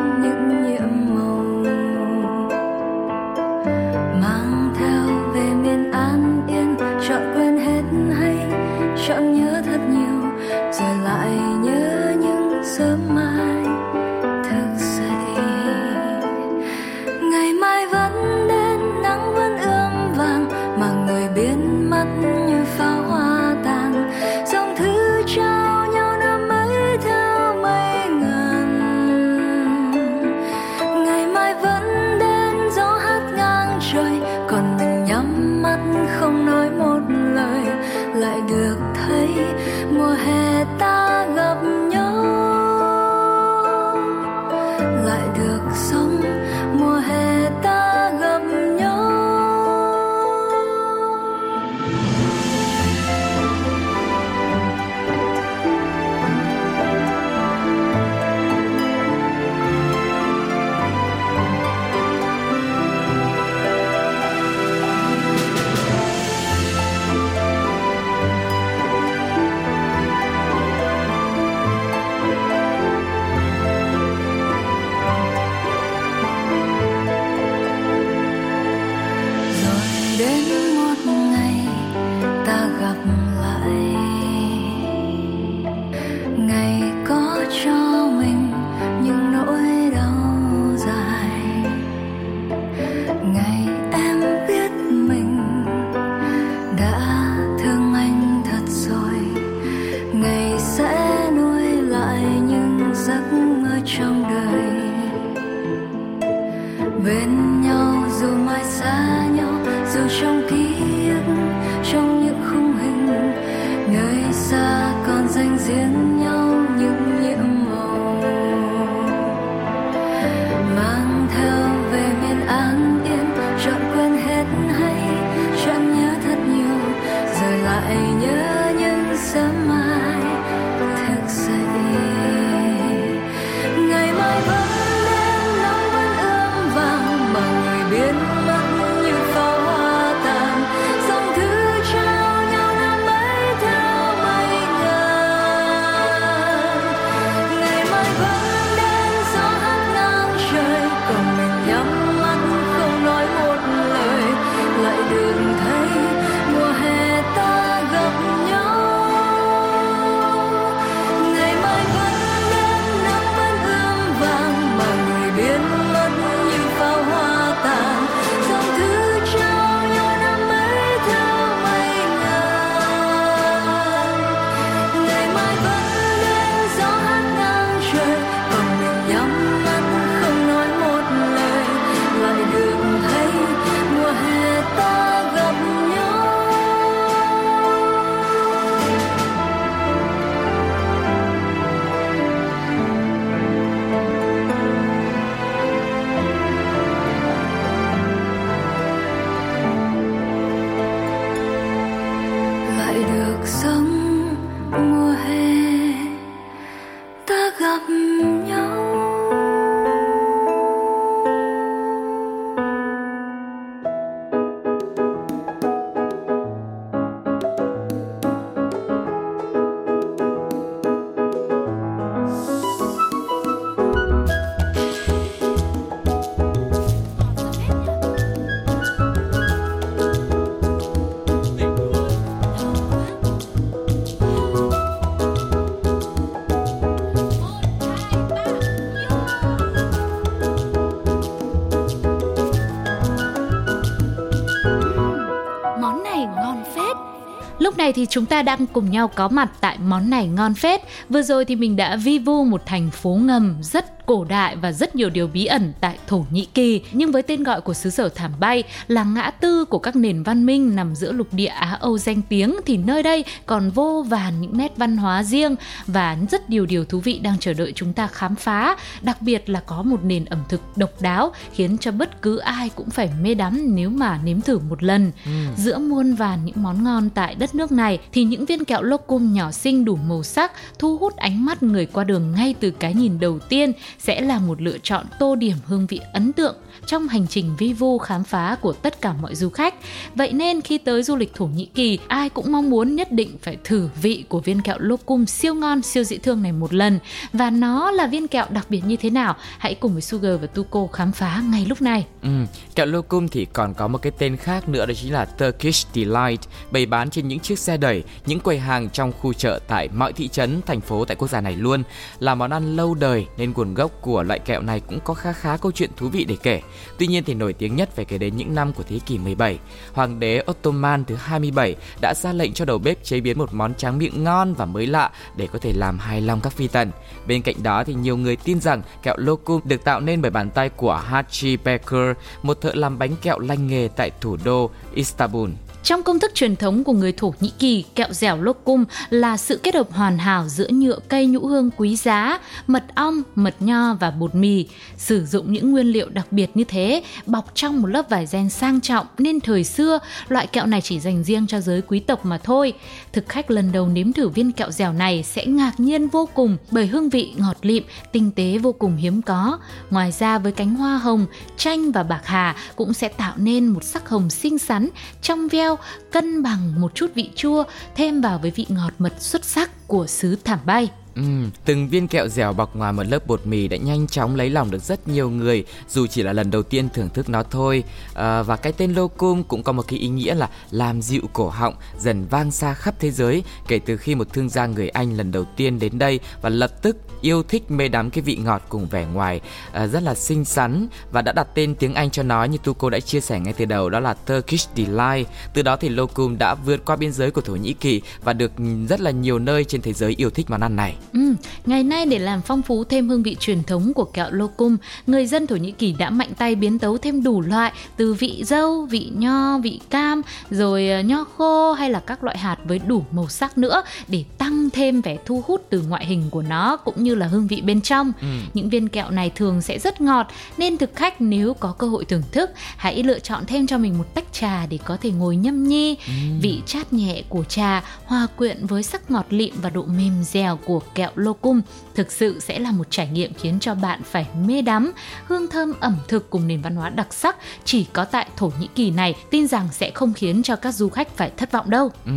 Này 247.88 247.92
thì 247.92 248.07
chúng 248.07 248.27
ta 248.27 248.42
đang 248.42 248.66
cùng 248.66 248.90
nhau 248.90 249.09
có 249.09 249.29
mặt 249.29 249.51
tại 249.61 249.79
món 249.85 250.11
này 250.11 250.27
ngon 250.29 250.55
phết. 250.55 250.81
Vừa 251.09 251.22
rồi 251.22 251.44
thì 251.44 251.57
mình 251.57 251.77
đã 251.77 251.96
vi 251.96 252.18
vu 252.18 252.44
một 252.44 252.66
thành 252.66 252.90
phố 252.90 253.14
ngầm 253.14 253.57
rất 253.62 253.98
cổ 254.09 254.25
đại 254.25 254.57
và 254.57 254.73
rất 254.73 254.97
nhiều 254.97 255.11
điều 255.11 255.27
bí 255.27 255.44
ẩn 255.44 255.73
tại 255.81 255.99
Thổ 256.07 256.25
Nhĩ 256.31 256.44
Kỳ. 256.55 256.83
Nhưng 256.92 257.12
với 257.12 257.23
tên 257.23 257.42
gọi 257.42 257.61
của 257.61 257.75
xứ 257.75 257.90
sở 257.90 258.09
thảm 258.09 258.33
bay 258.40 258.62
là 258.87 259.05
ngã 259.05 259.31
tư 259.31 259.64
của 259.64 259.79
các 259.79 259.97
nền 259.97 260.23
văn 260.23 260.47
minh 260.47 260.77
nằm 260.77 260.94
giữa 260.94 261.12
lục 261.12 261.29
địa 261.33 261.47
Á 261.47 261.77
Âu 261.81 261.99
danh 261.99 262.23
tiếng 262.29 262.57
thì 262.66 262.77
nơi 262.77 263.03
đây 263.03 263.25
còn 263.47 263.71
vô 263.71 264.05
vàn 264.09 264.40
những 264.40 264.59
nét 264.59 264.73
văn 264.77 264.97
hóa 264.97 265.23
riêng 265.23 265.57
và 265.87 266.16
rất 266.31 266.51
nhiều 266.51 266.66
điều 266.66 266.85
thú 266.85 267.01
vị 267.01 267.18
đang 267.18 267.38
chờ 267.38 267.53
đợi 267.53 267.73
chúng 267.75 267.92
ta 267.92 268.07
khám 268.07 268.37
phá. 268.37 268.77
Đặc 269.03 269.23
biệt 269.23 269.51
là 269.51 269.61
có 269.61 269.83
một 269.83 270.05
nền 270.05 270.25
ẩm 270.25 270.38
thực 270.49 270.61
độc 270.77 270.90
đáo 271.01 271.33
khiến 271.53 271.79
cho 271.79 271.92
bất 271.92 272.23
cứ 272.23 272.37
ai 272.38 272.71
cũng 272.75 272.90
phải 272.90 273.11
mê 273.23 273.35
đắm 273.35 273.75
nếu 273.75 273.90
mà 273.90 274.21
nếm 274.25 274.40
thử 274.40 274.59
một 274.59 274.83
lần. 274.83 275.12
Ừ. 275.25 275.31
Giữa 275.57 275.79
muôn 275.79 276.14
vàn 276.14 276.44
những 276.44 276.62
món 276.62 276.85
ngon 276.85 277.11
tại 277.11 277.35
đất 277.35 277.55
nước 277.55 277.73
này 277.73 277.99
thì 278.12 278.25
những 278.25 278.44
viên 278.44 278.64
kẹo 278.64 278.83
locum 278.83 279.33
nhỏ 279.33 279.51
xinh 279.51 279.85
đủ 279.85 279.97
màu 279.97 280.23
sắc 280.23 280.53
thu 280.79 280.99
hút 280.99 281.16
ánh 281.16 281.44
mắt 281.44 281.62
người 281.62 281.87
qua 281.87 282.05
đường 282.05 282.33
ngay 282.33 282.55
từ 282.61 282.71
cái 282.71 282.94
nhìn 282.94 283.21
đầu 283.21 283.38
tiên 283.38 283.73
sẽ 283.99 284.21
là 284.21 284.39
một 284.39 284.63
lựa 284.63 284.79
chọn 284.83 285.07
tô 285.19 285.37
điểm 285.37 285.57
hương 285.67 285.87
vị 285.87 286.01
ấn 286.13 286.33
tượng 286.33 286.57
trong 286.87 287.09
hành 287.09 287.27
trình 287.27 287.55
vi 287.59 287.73
vu 287.73 287.99
khám 287.99 288.25
phá 288.25 288.57
của 288.61 288.73
tất 288.73 289.01
cả 289.01 289.13
mọi 289.23 289.35
du 289.35 289.51
khách. 289.51 289.75
Vậy 290.15 290.33
nên 290.33 290.61
khi 290.61 290.79
tới 290.79 291.03
du 291.03 291.17
lịch 291.17 291.35
Thổ 291.35 291.47
Nhĩ 291.47 291.65
Kỳ, 291.65 291.99
ai 292.09 292.29
cũng 292.29 292.53
mong 292.53 292.71
muốn 292.71 292.97
nhất 292.97 293.13
định 293.13 293.37
phải 293.43 293.57
thử 293.65 293.89
vị 294.03 294.25
của 294.29 294.41
viên 294.41 294.63
kẹo 294.63 294.77
locum 294.79 295.25
siêu 295.25 295.55
ngon, 295.55 295.83
siêu 295.83 296.05
dị 296.05 296.19
thương 296.19 296.43
này 296.43 296.53
một 296.53 296.75
lần. 296.75 296.99
Và 297.33 297.51
nó 297.51 297.91
là 297.91 298.07
viên 298.07 298.29
kẹo 298.29 298.47
đặc 298.51 298.67
biệt 298.71 298.83
như 298.87 298.97
thế 298.97 299.11
nào? 299.11 299.37
Hãy 299.59 299.75
cùng 299.75 299.93
với 299.93 300.03
Sugar 300.03 300.41
và 300.41 300.47
Tuko 300.47 300.87
khám 300.87 301.13
phá 301.13 301.43
ngay 301.51 301.67
lúc 301.69 301.83
này. 301.83 302.07
Ừ, 302.23 302.29
kẹo 302.75 302.87
locum 302.87 303.29
thì 303.29 303.45
còn 303.45 303.75
có 303.75 303.89
một 303.89 303.99
cái 304.03 304.13
tên 304.19 304.37
khác 304.37 304.69
nữa 304.69 304.87
đó 304.87 304.95
chính 304.95 305.13
là 305.13 305.25
Turkish 305.25 305.95
Delight, 305.95 306.41
bày 306.71 306.87
bán 306.87 307.11
trên 307.11 307.29
những 307.29 307.41
chiếc 307.41 307.59
xe 307.59 307.77
đẩy, 307.77 308.05
những 308.27 308.41
quầy 308.41 308.59
hàng 308.59 308.91
trong 308.91 309.13
khu 309.21 309.33
chợ 309.33 309.61
tại 309.69 309.89
mọi 309.95 310.13
thị 310.13 310.29
trấn, 310.29 310.61
thành 310.67 310.81
phố 310.81 311.05
tại 311.05 311.17
quốc 311.17 311.29
gia 311.29 311.41
này 311.41 311.57
luôn. 311.57 311.83
Là 312.19 312.35
món 312.35 312.51
ăn 312.51 312.77
lâu 312.77 312.95
đời 312.95 313.27
nên 313.37 313.53
nguồn 313.53 313.75
gốc 313.75 313.88
của 314.01 314.22
loại 314.22 314.38
kẹo 314.38 314.62
này 314.62 314.81
cũng 314.81 315.01
có 315.05 315.14
khá 315.14 315.33
khá 315.33 315.57
câu 315.57 315.72
chuyện 315.72 315.90
thú 315.96 316.09
vị 316.09 316.24
để 316.24 316.37
kể. 316.42 316.62
Tuy 316.98 317.07
nhiên 317.07 317.24
thì 317.24 317.35
nổi 317.35 317.53
tiếng 317.53 317.77
nhất 317.77 317.90
phải 317.96 318.05
kể 318.05 318.18
đến 318.18 318.37
những 318.37 318.55
năm 318.55 318.72
của 318.72 318.83
thế 318.88 318.98
kỷ 319.07 319.18
17. 319.18 319.59
Hoàng 319.92 320.20
đế 320.20 320.42
Ottoman 320.51 321.05
thứ 321.05 321.14
27 321.14 321.77
đã 322.01 322.14
ra 322.14 322.33
lệnh 322.33 322.53
cho 322.53 322.64
đầu 322.64 322.79
bếp 322.79 323.05
chế 323.05 323.20
biến 323.20 323.38
một 323.38 323.55
món 323.55 323.74
tráng 323.74 323.98
miệng 323.98 324.24
ngon 324.24 324.55
và 324.55 324.64
mới 324.64 324.87
lạ 324.87 325.11
để 325.37 325.48
có 325.53 325.59
thể 325.59 325.72
làm 325.72 325.98
hài 325.98 326.20
lòng 326.20 326.40
các 326.40 326.53
phi 326.53 326.68
tần. 326.68 326.90
Bên 327.27 327.42
cạnh 327.42 327.62
đó 327.62 327.85
thì 327.85 327.94
nhiều 327.94 328.16
người 328.16 328.37
tin 328.37 328.61
rằng 328.61 328.83
kẹo 329.03 329.14
lokum 329.18 329.61
được 329.64 329.85
tạo 329.85 330.01
nên 330.01 330.22
bởi 330.22 330.31
bàn 330.31 330.51
tay 330.51 330.68
của 330.68 330.94
Hachi 330.94 331.57
Becker, 331.57 332.16
một 332.42 332.61
thợ 332.61 332.70
làm 332.74 332.98
bánh 332.98 333.16
kẹo 333.22 333.38
lành 333.38 333.66
nghề 333.66 333.88
tại 333.96 334.11
thủ 334.20 334.37
đô 334.44 334.70
Istanbul. 334.94 335.51
Trong 335.88 336.03
công 336.03 336.18
thức 336.18 336.31
truyền 336.35 336.57
thống 336.57 336.85
của 336.85 336.92
người 336.92 337.12
Thổ 337.12 337.35
Nhĩ 337.40 337.53
Kỳ, 337.59 337.85
kẹo 337.94 338.07
dẻo 338.11 338.42
lokum 338.42 338.85
là 339.11 339.37
sự 339.37 339.61
kết 339.62 339.74
hợp 339.74 339.92
hoàn 339.92 340.18
hảo 340.18 340.48
giữa 340.48 340.68
nhựa 340.68 340.98
cây 341.09 341.27
nhũ 341.27 341.40
hương 341.40 341.70
quý 341.77 341.96
giá, 341.96 342.38
mật 342.66 342.85
ong, 342.94 343.22
mật 343.35 343.55
nho 343.61 343.94
và 343.94 344.11
bột 344.11 344.35
mì. 344.35 344.66
Sử 344.96 345.27
dụng 345.27 345.53
những 345.53 345.70
nguyên 345.70 345.87
liệu 345.87 346.09
đặc 346.09 346.27
biệt 346.31 346.51
như 346.55 346.64
thế, 346.64 347.03
bọc 347.27 347.51
trong 347.55 347.83
một 347.83 347.88
lớp 347.88 348.09
vải 348.09 348.27
ren 348.27 348.51
sang 348.51 348.81
trọng 348.81 349.07
nên 349.18 349.40
thời 349.40 349.64
xưa 349.64 349.98
loại 350.29 350.46
kẹo 350.46 350.66
này 350.66 350.81
chỉ 350.81 351.01
dành 351.01 351.24
riêng 351.24 351.46
cho 351.46 351.61
giới 351.61 351.83
quý 351.83 352.01
tộc 352.01 352.27
mà 352.27 352.38
thôi. 352.38 352.72
Thực 353.12 353.29
khách 353.29 353.51
lần 353.51 353.72
đầu 353.72 353.88
nếm 353.88 354.12
thử 354.12 354.29
viên 354.29 354.53
kẹo 354.53 354.70
dẻo 354.70 354.92
này 354.92 355.22
sẽ 355.22 355.46
ngạc 355.46 355.81
nhiên 355.81 356.09
vô 356.09 356.29
cùng 356.35 356.57
bởi 356.70 356.87
hương 356.87 357.09
vị 357.09 357.33
ngọt 357.37 357.57
lịm, 357.62 357.85
tinh 358.12 358.31
tế 358.37 358.59
vô 358.59 358.72
cùng 358.72 358.96
hiếm 358.96 359.22
có. 359.22 359.59
Ngoài 359.90 360.12
ra 360.12 360.38
với 360.38 360.53
cánh 360.53 360.74
hoa 360.74 360.98
hồng, 360.98 361.27
chanh 361.57 361.92
và 361.92 362.03
bạc 362.03 362.22
hà 362.24 362.57
cũng 362.77 362.92
sẽ 362.92 363.09
tạo 363.09 363.33
nên 363.37 363.66
một 363.66 363.85
sắc 363.85 364.09
hồng 364.09 364.31
xinh 364.31 364.59
xắn, 364.59 364.88
trong 365.22 365.48
veo 365.48 365.78
cân 366.11 366.43
bằng 366.43 366.81
một 366.81 366.95
chút 366.95 367.11
vị 367.14 367.31
chua, 367.35 367.64
thêm 367.95 368.21
vào 368.21 368.38
với 368.38 368.51
vị 368.51 368.67
ngọt 368.69 368.93
mật 368.99 369.12
xuất 369.19 369.45
sắc 369.45 369.71
của 369.87 370.07
sứ 370.07 370.37
thảm 370.45 370.59
bay. 370.64 370.91
Ừ, 371.18 371.24
từng 371.64 371.88
viên 371.88 372.09
kẹo 372.09 372.28
dẻo 372.28 372.52
bọc 372.52 372.76
ngoài 372.76 372.92
một 372.92 373.02
lớp 373.02 373.26
bột 373.26 373.46
mì 373.46 373.68
đã 373.68 373.76
nhanh 373.76 374.07
chóng 374.07 374.37
lấy 374.37 374.50
lòng 374.50 374.70
được 374.70 374.83
rất 374.83 375.09
nhiều 375.09 375.31
người 375.31 375.64
dù 375.88 376.07
chỉ 376.07 376.22
là 376.22 376.33
lần 376.33 376.50
đầu 376.50 376.62
tiên 376.62 376.88
thưởng 376.94 377.09
thức 377.09 377.28
nó 377.28 377.42
thôi 377.42 377.85
à, 378.14 378.42
và 378.42 378.57
cái 378.57 378.72
tên 378.72 378.94
locum 378.94 379.42
cũng 379.42 379.62
có 379.62 379.72
một 379.72 379.83
cái 379.88 379.98
ý 379.98 380.09
nghĩa 380.09 380.35
là 380.35 380.48
làm 380.70 381.02
dịu 381.02 381.22
cổ 381.33 381.48
họng 381.48 381.74
dần 381.98 382.26
vang 382.31 382.50
xa 382.50 382.74
khắp 382.74 382.94
thế 382.98 383.11
giới 383.11 383.42
kể 383.68 383.78
từ 383.78 383.96
khi 383.96 384.14
một 384.14 384.33
thương 384.33 384.48
gia 384.48 384.66
người 384.66 384.88
Anh 384.88 385.16
lần 385.16 385.33
đầu 385.33 385.44
tiên 385.44 385.78
đến 385.78 385.98
đây 385.98 386.20
và 386.42 386.48
lập 386.48 386.83
tức 386.83 386.96
yêu 387.20 387.42
thích 387.42 387.70
mê 387.70 387.88
đắm 387.88 388.11
cái 388.11 388.22
vị 388.22 388.37
ngọt 388.37 388.62
cùng 388.68 388.87
vẻ 388.87 389.07
ngoài 389.07 389.40
à, 389.72 389.87
rất 389.87 390.02
là 390.02 390.14
xinh 390.14 390.44
xắn 390.44 390.88
và 391.12 391.22
đã 391.22 391.33
đặt 391.33 391.48
tên 391.54 391.74
tiếng 391.74 391.94
Anh 391.94 392.11
cho 392.11 392.22
nó 392.22 392.44
như 392.44 392.59
Tuko 392.59 392.90
đã 392.90 393.00
chia 393.00 393.20
sẻ 393.20 393.40
ngay 393.40 393.52
từ 393.52 393.64
đầu 393.64 393.90
đó 393.90 394.00
là 394.00 394.14
Turkish 394.14 394.70
Delight. 394.76 395.28
Từ 395.54 395.62
đó 395.62 395.76
thì 395.76 395.88
locum 395.88 396.38
đã 396.38 396.54
vượt 396.54 396.85
qua 396.85 396.96
biên 396.96 397.12
giới 397.12 397.31
của 397.31 397.40
Thổ 397.40 397.57
Nhĩ 397.57 397.72
Kỳ 397.72 398.02
và 398.24 398.33
được 398.33 398.52
rất 398.88 399.00
là 399.00 399.11
nhiều 399.11 399.38
nơi 399.38 399.64
trên 399.64 399.83
thế 399.83 399.92
giới 399.92 400.14
yêu 400.18 400.31
thích 400.31 400.50
món 400.50 400.61
ăn 400.61 400.76
này. 400.76 400.96
Ừ, 401.12 401.35
ngày 401.66 401.83
nay 401.83 402.07
để 402.07 402.18
làm 402.18 402.42
phong 402.42 402.62
phú 402.62 402.85
thêm 402.85 403.09
hương 403.09 403.23
vị 403.23 403.37
truyền 403.40 403.62
thống 403.62 403.94
của 403.94 404.05
kẹo 404.05 404.31
locum, 404.31 404.77
người 405.07 405.27
dân 405.27 405.47
Thổ 405.47 405.57
Nhĩ 405.57 405.71
Kỳ 405.71 405.92
đã 405.92 406.11
mạnh 406.11 406.31
tay 406.38 406.55
biến 406.55 406.79
tấu 406.79 406.99
thêm 406.99 407.23
đủ 407.23 407.40
loại 407.40 407.73
từ 407.97 408.14
vị 408.14 408.44
dâu, 408.47 408.87
vị 408.87 409.11
nho, 409.16 409.59
vị 409.59 409.81
cam, 409.90 410.23
rồi 410.51 410.88
ờ, 410.88 411.01
nho 411.01 411.25
khô 411.25 411.73
hay 411.73 411.90
là 411.90 412.01
các 412.01 412.25
loại 412.25 412.38
hạt 412.38 412.57
với 412.64 412.79
đủ 412.79 413.05
màu 413.11 413.29
sắc 413.29 413.59
nữa 413.59 413.83
để 414.09 414.25
tăng 414.38 414.71
thêm 414.71 415.01
vẻ 415.01 415.18
thu 415.27 415.42
hút 415.47 415.66
từ 415.71 415.83
ngoại 415.88 416.07
hình 416.07 416.31
của 416.31 416.42
nó 416.42 416.77
cũng 416.77 417.03
như 417.05 417.14
là 417.14 417.27
hương 417.27 417.47
vị 417.47 417.61
bên 417.61 417.81
trong. 417.81 418.12
Ừ. 418.21 418.27
Những 418.55 418.68
viên 418.68 418.88
kẹo 418.88 419.11
này 419.11 419.31
thường 419.31 419.62
sẽ 419.62 419.79
rất 419.79 420.01
ngọt 420.01 420.27
nên 420.59 420.79
thực 420.79 420.90
khách 420.94 421.21
nếu 421.21 421.55
có 421.55 421.73
cơ 421.73 421.87
hội 421.87 422.05
thưởng 422.05 422.23
thức, 422.33 422.51
hãy 422.77 423.03
lựa 423.03 423.18
chọn 423.18 423.47
thêm 423.47 423.66
cho 423.66 423.79
mình 423.79 423.99
một 423.99 424.14
tách 424.14 424.33
trà 424.33 424.66
để 424.66 424.79
có 424.85 424.97
thể 424.97 425.11
ngồi 425.11 425.37
nhâm 425.37 425.68
nhi. 425.68 425.97
Ừ. 426.07 426.12
Vị 426.40 426.61
chát 426.66 426.92
nhẹ 426.92 427.23
của 427.29 427.44
trà 427.44 427.85
hòa 428.05 428.27
quyện 428.37 428.66
với 428.66 428.83
sắc 428.83 429.11
ngọt 429.11 429.27
lịm 429.31 429.55
và 429.62 429.71
độ 429.71 429.83
mềm 429.83 430.25
dẻo 430.25 430.59
của 430.64 430.81
kẹo 430.94 431.11
locum 431.14 431.61
thực 431.94 432.12
sự 432.12 432.40
sẽ 432.40 432.59
là 432.59 432.72
một 432.72 432.90
trải 432.90 433.09
nghiệm 433.09 433.33
khiến 433.35 433.59
cho 433.61 433.74
bạn 433.74 434.03
phải 434.05 434.27
mê 434.46 434.62
đắm. 434.62 434.92
Hương 435.24 435.48
thơm 435.48 435.72
ẩm 435.81 435.96
thực 436.09 436.31
cùng 436.31 436.48
nền 436.48 436.62
văn 436.62 436.77
hóa 436.77 436.90
đặc 436.90 437.14
sắc 437.14 437.37
chỉ 437.64 437.87
có 437.92 438.05
tại 438.05 438.27
Thổ 438.37 438.53
Nhĩ 438.61 438.68
Kỳ 438.74 438.90
này 438.90 439.14
tin 439.31 439.46
rằng 439.46 439.68
sẽ 439.72 439.90
không 439.90 440.12
khiến 440.14 440.42
cho 440.42 440.57
các 440.57 440.74
du 440.74 440.88
khách 440.88 441.16
phải 441.16 441.31
thất 441.37 441.53
vọng 441.53 441.70
đâu. 441.70 441.90
Ừ, 442.07 442.12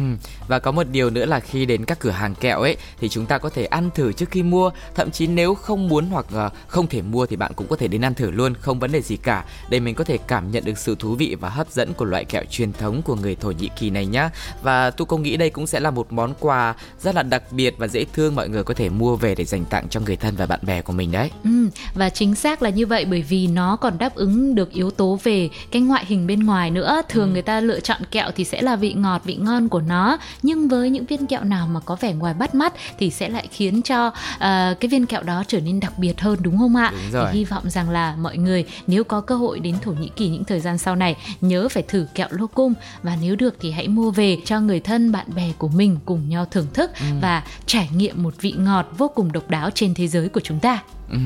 và 0.47 0.59
có 0.59 0.71
một 0.71 0.87
điều 0.91 1.09
nữa 1.09 1.25
là 1.25 1.39
khi 1.39 1.65
đến 1.65 1.85
các 1.85 1.99
cửa 1.99 2.09
hàng 2.09 2.35
kẹo 2.35 2.61
ấy 2.61 2.77
thì 2.99 3.09
chúng 3.09 3.25
ta 3.25 3.37
có 3.37 3.49
thể 3.49 3.65
ăn 3.65 3.89
thử 3.95 4.13
trước 4.13 4.31
khi 4.31 4.43
mua, 4.43 4.71
thậm 4.95 5.11
chí 5.11 5.27
nếu 5.27 5.55
không 5.55 5.87
muốn 5.87 6.05
hoặc 6.05 6.25
ờ, 6.33 6.49
không 6.67 6.87
thể 6.87 7.01
mua 7.01 7.25
thì 7.25 7.35
bạn 7.35 7.51
cũng 7.55 7.67
có 7.67 7.75
thể 7.75 7.87
đến 7.87 8.01
ăn 8.01 8.13
thử 8.13 8.31
luôn, 8.31 8.53
không 8.53 8.79
vấn 8.79 8.91
đề 8.91 9.01
gì 9.01 9.17
cả. 9.17 9.45
Để 9.69 9.79
mình 9.79 9.95
có 9.95 10.03
thể 10.03 10.17
cảm 10.27 10.51
nhận 10.51 10.65
được 10.65 10.77
sự 10.77 10.95
thú 10.99 11.15
vị 11.15 11.35
và 11.39 11.49
hấp 11.49 11.71
dẫn 11.71 11.93
của 11.93 12.05
loại 12.05 12.25
kẹo 12.25 12.43
truyền 12.49 12.73
thống 12.73 13.01
của 13.01 13.15
người 13.15 13.35
Thổ 13.35 13.51
Nhĩ 13.51 13.69
Kỳ 13.79 13.89
này 13.89 14.05
nhá. 14.05 14.29
Và 14.61 14.91
tôi 14.91 15.05
cũng 15.05 15.21
nghĩ 15.21 15.37
đây 15.37 15.49
cũng 15.49 15.67
sẽ 15.67 15.79
là 15.79 15.91
một 15.91 16.11
món 16.11 16.33
quà 16.39 16.75
rất 16.99 17.15
là 17.15 17.23
đặc 17.23 17.51
biệt 17.51 17.75
và 17.77 17.87
dễ 17.87 18.05
thương 18.13 18.35
mọi 18.35 18.49
người 18.49 18.60
có 18.63 18.73
thể 18.73 18.89
mua 18.89 19.15
về 19.15 19.35
để 19.35 19.45
dành 19.45 19.65
tặng 19.65 19.87
cho 19.89 19.99
người 19.99 20.15
thân 20.15 20.35
và 20.35 20.45
bạn 20.45 20.59
bè 20.63 20.81
của 20.81 20.93
mình 20.93 21.11
đấy. 21.11 21.31
Ừ, 21.43 21.69
và 21.95 22.09
chính 22.09 22.35
xác 22.35 22.61
là 22.61 22.69
như 22.69 22.85
vậy 22.85 23.05
bởi 23.05 23.21
vì 23.21 23.47
nó 23.47 23.75
còn 23.75 23.97
đáp 23.97 24.15
ứng 24.15 24.55
được 24.55 24.71
yếu 24.71 24.91
tố 24.91 25.19
về 25.23 25.49
cái 25.71 25.81
ngoại 25.81 26.05
hình 26.07 26.27
bên 26.27 26.39
ngoài 26.45 26.71
nữa. 26.71 27.01
Thường 27.09 27.29
ừ. 27.29 27.33
người 27.33 27.41
ta 27.41 27.59
lựa 27.59 27.79
chọn 27.79 28.01
kẹo 28.11 28.31
thì 28.35 28.43
sẽ 28.43 28.61
là 28.61 28.75
vị 28.75 28.93
ngọt, 28.93 29.21
vị 29.25 29.35
ngon 29.35 29.69
của 29.69 29.81
nó, 29.81 30.17
nhưng 30.43 30.67
với 30.67 30.89
những 30.89 31.05
viên 31.05 31.27
kẹo 31.27 31.43
nào 31.43 31.67
mà 31.67 31.79
có 31.79 31.97
vẻ 32.01 32.13
ngoài 32.13 32.33
bắt 32.33 32.55
mắt 32.55 32.73
thì 32.99 33.09
sẽ 33.09 33.29
lại 33.29 33.47
khiến 33.51 33.81
cho 33.81 34.07
uh, 34.07 34.39
cái 34.79 34.87
viên 34.91 35.05
kẹo 35.05 35.23
đó 35.23 35.43
trở 35.47 35.59
nên 35.59 35.79
đặc 35.79 35.93
biệt 35.97 36.21
hơn 36.21 36.37
đúng 36.41 36.57
không 36.57 36.75
ạ? 36.75 36.91
Đúng 36.91 37.11
rồi. 37.11 37.29
Thì 37.31 37.37
hy 37.37 37.45
vọng 37.45 37.69
rằng 37.69 37.89
là 37.89 38.15
mọi 38.15 38.37
người 38.37 38.65
nếu 38.87 39.03
có 39.03 39.21
cơ 39.21 39.35
hội 39.35 39.59
đến 39.59 39.75
Thổ 39.81 39.91
Nhĩ 39.91 40.09
Kỳ 40.15 40.27
những 40.27 40.43
thời 40.43 40.59
gian 40.59 40.77
sau 40.77 40.95
này 40.95 41.15
nhớ 41.41 41.67
phải 41.69 41.83
thử 41.83 42.07
kẹo 42.15 42.27
lô 42.31 42.47
cung 42.47 42.73
và 43.03 43.17
nếu 43.21 43.35
được 43.35 43.55
thì 43.59 43.71
hãy 43.71 43.87
mua 43.87 44.11
về 44.11 44.37
cho 44.45 44.59
người 44.59 44.79
thân 44.79 45.11
bạn 45.11 45.25
bè 45.35 45.51
của 45.57 45.67
mình 45.67 45.97
cùng 46.05 46.29
nhau 46.29 46.45
thưởng 46.51 46.67
thức 46.73 46.91
ừ. 46.99 47.05
và 47.21 47.43
trải 47.65 47.89
nghiệm 47.95 48.23
một 48.23 48.33
vị 48.41 48.50
ngọt 48.57 48.87
vô 48.97 49.07
cùng 49.07 49.31
độc 49.31 49.49
đáo 49.49 49.69
trên 49.75 49.93
thế 49.93 50.07
giới 50.07 50.29
của 50.29 50.39
chúng 50.39 50.59
ta. 50.59 50.83
Ừ. 51.09 51.17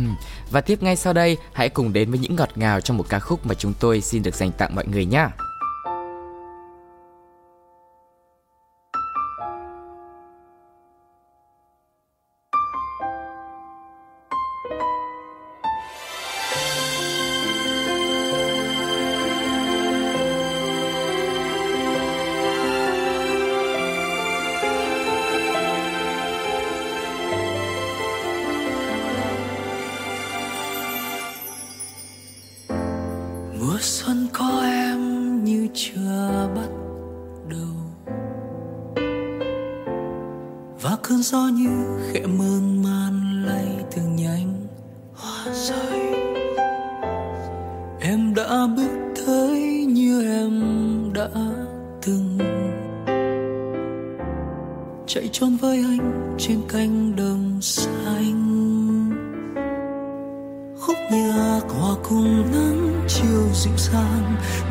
Và 0.51 0.61
tiếp 0.61 0.83
ngay 0.83 0.95
sau 0.95 1.13
đây, 1.13 1.37
hãy 1.53 1.69
cùng 1.69 1.93
đến 1.93 2.09
với 2.09 2.19
những 2.19 2.35
ngọt 2.35 2.49
ngào 2.55 2.81
trong 2.81 2.97
một 2.97 3.05
ca 3.09 3.19
khúc 3.19 3.45
mà 3.45 3.53
chúng 3.53 3.73
tôi 3.79 4.01
xin 4.01 4.23
được 4.23 4.35
dành 4.35 4.51
tặng 4.51 4.75
mọi 4.75 4.85
người 4.87 5.05
nhé. 5.05 5.27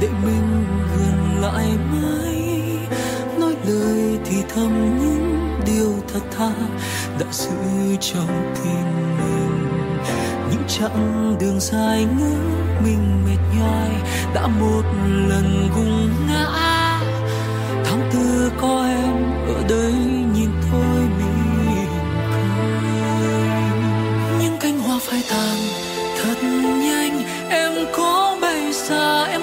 Để 0.05 0.11
mình 0.25 0.65
gần 0.97 1.41
lại 1.41 1.69
mãi. 1.93 2.43
Nói 3.39 3.55
lời 3.67 4.19
thì 4.25 4.37
thầm 4.55 4.99
những 4.99 5.51
điều 5.67 5.93
thật 6.13 6.21
tha 6.37 6.51
đã 7.19 7.27
giữ 7.31 7.51
trong 8.01 8.55
tim 8.55 9.17
mình. 9.19 9.69
Những 10.51 10.63
chặng 10.69 11.37
đường 11.41 11.61
dài 11.61 12.05
ngỡ 12.19 12.37
mình 12.85 13.25
mệt 13.27 13.59
nhoài 13.59 13.91
đã 14.35 14.47
một 14.47 14.83
lần 15.29 15.69
gục 15.77 16.29
ngã. 16.29 16.47
Tháng 17.85 18.11
tư 18.13 18.53
có 18.61 18.87
em 18.87 19.33
ở 19.47 19.63
đây 19.69 19.93
nhìn 20.35 20.51
thôi 20.71 21.01
mỉm 21.19 21.47
cười. 21.57 21.85
Những 24.41 24.57
cánh 24.61 24.79
hoa 24.79 24.99
phai 25.03 25.23
tàn 25.31 25.57
thật 26.23 26.43
nhanh, 26.83 27.23
em 27.51 27.73
có 27.97 28.37
bay 28.41 28.73
xa, 28.73 29.25
em 29.25 29.41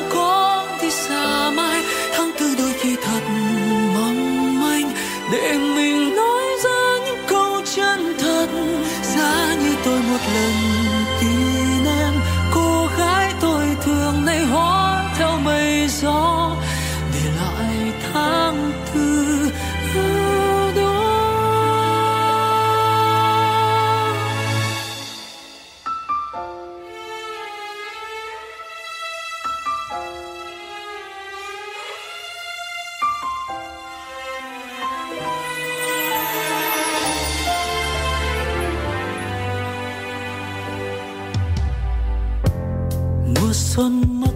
mùa 43.72 43.76
xuân 43.76 44.31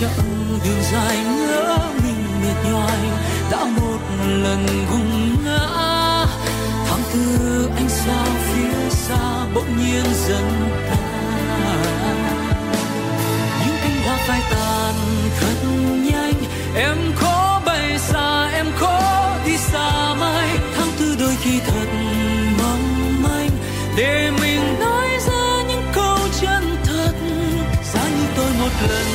chặng 0.00 0.58
đường 0.64 0.82
dài 0.92 1.16
ngỡ 1.16 1.78
mình 2.02 2.24
mệt 2.42 2.70
nhoài, 2.70 2.98
đã 3.50 3.64
một 3.64 3.98
lần 4.26 4.66
gục 4.90 5.44
ngã. 5.44 5.68
Tháng 6.88 7.02
tư 7.12 7.68
anh 7.76 7.88
sao 7.88 8.26
phía 8.46 8.90
xa 8.90 9.46
bỗng 9.54 9.76
nhiên 9.78 10.04
dần 10.28 10.68
tan. 10.90 11.06
Những 13.66 13.76
cánh 13.82 14.02
hoa 14.04 14.16
phai 14.16 14.40
tàn 14.50 14.94
thật 15.40 15.68
nhanh, 16.10 16.42
em 16.76 16.96
có 17.20 17.60
bay 17.66 17.98
xa, 17.98 18.50
em 18.52 18.66
có 18.80 19.32
đi 19.46 19.56
xa 19.56 20.14
mai 20.14 20.48
tháng 20.76 20.88
tư 20.98 21.16
đôi 21.20 21.36
khi 21.42 21.60
thật 21.66 21.88
mong 22.58 23.22
manh, 23.22 23.50
để 23.96 24.30
mình 24.40 24.78
nói 24.80 25.08
ra 25.26 25.62
những 25.68 25.82
câu 25.92 26.18
chân 26.40 26.76
thật. 26.84 27.12
Giá 27.92 28.02
như 28.04 28.26
tôi 28.36 28.50
một 28.60 28.70
lần 28.88 29.06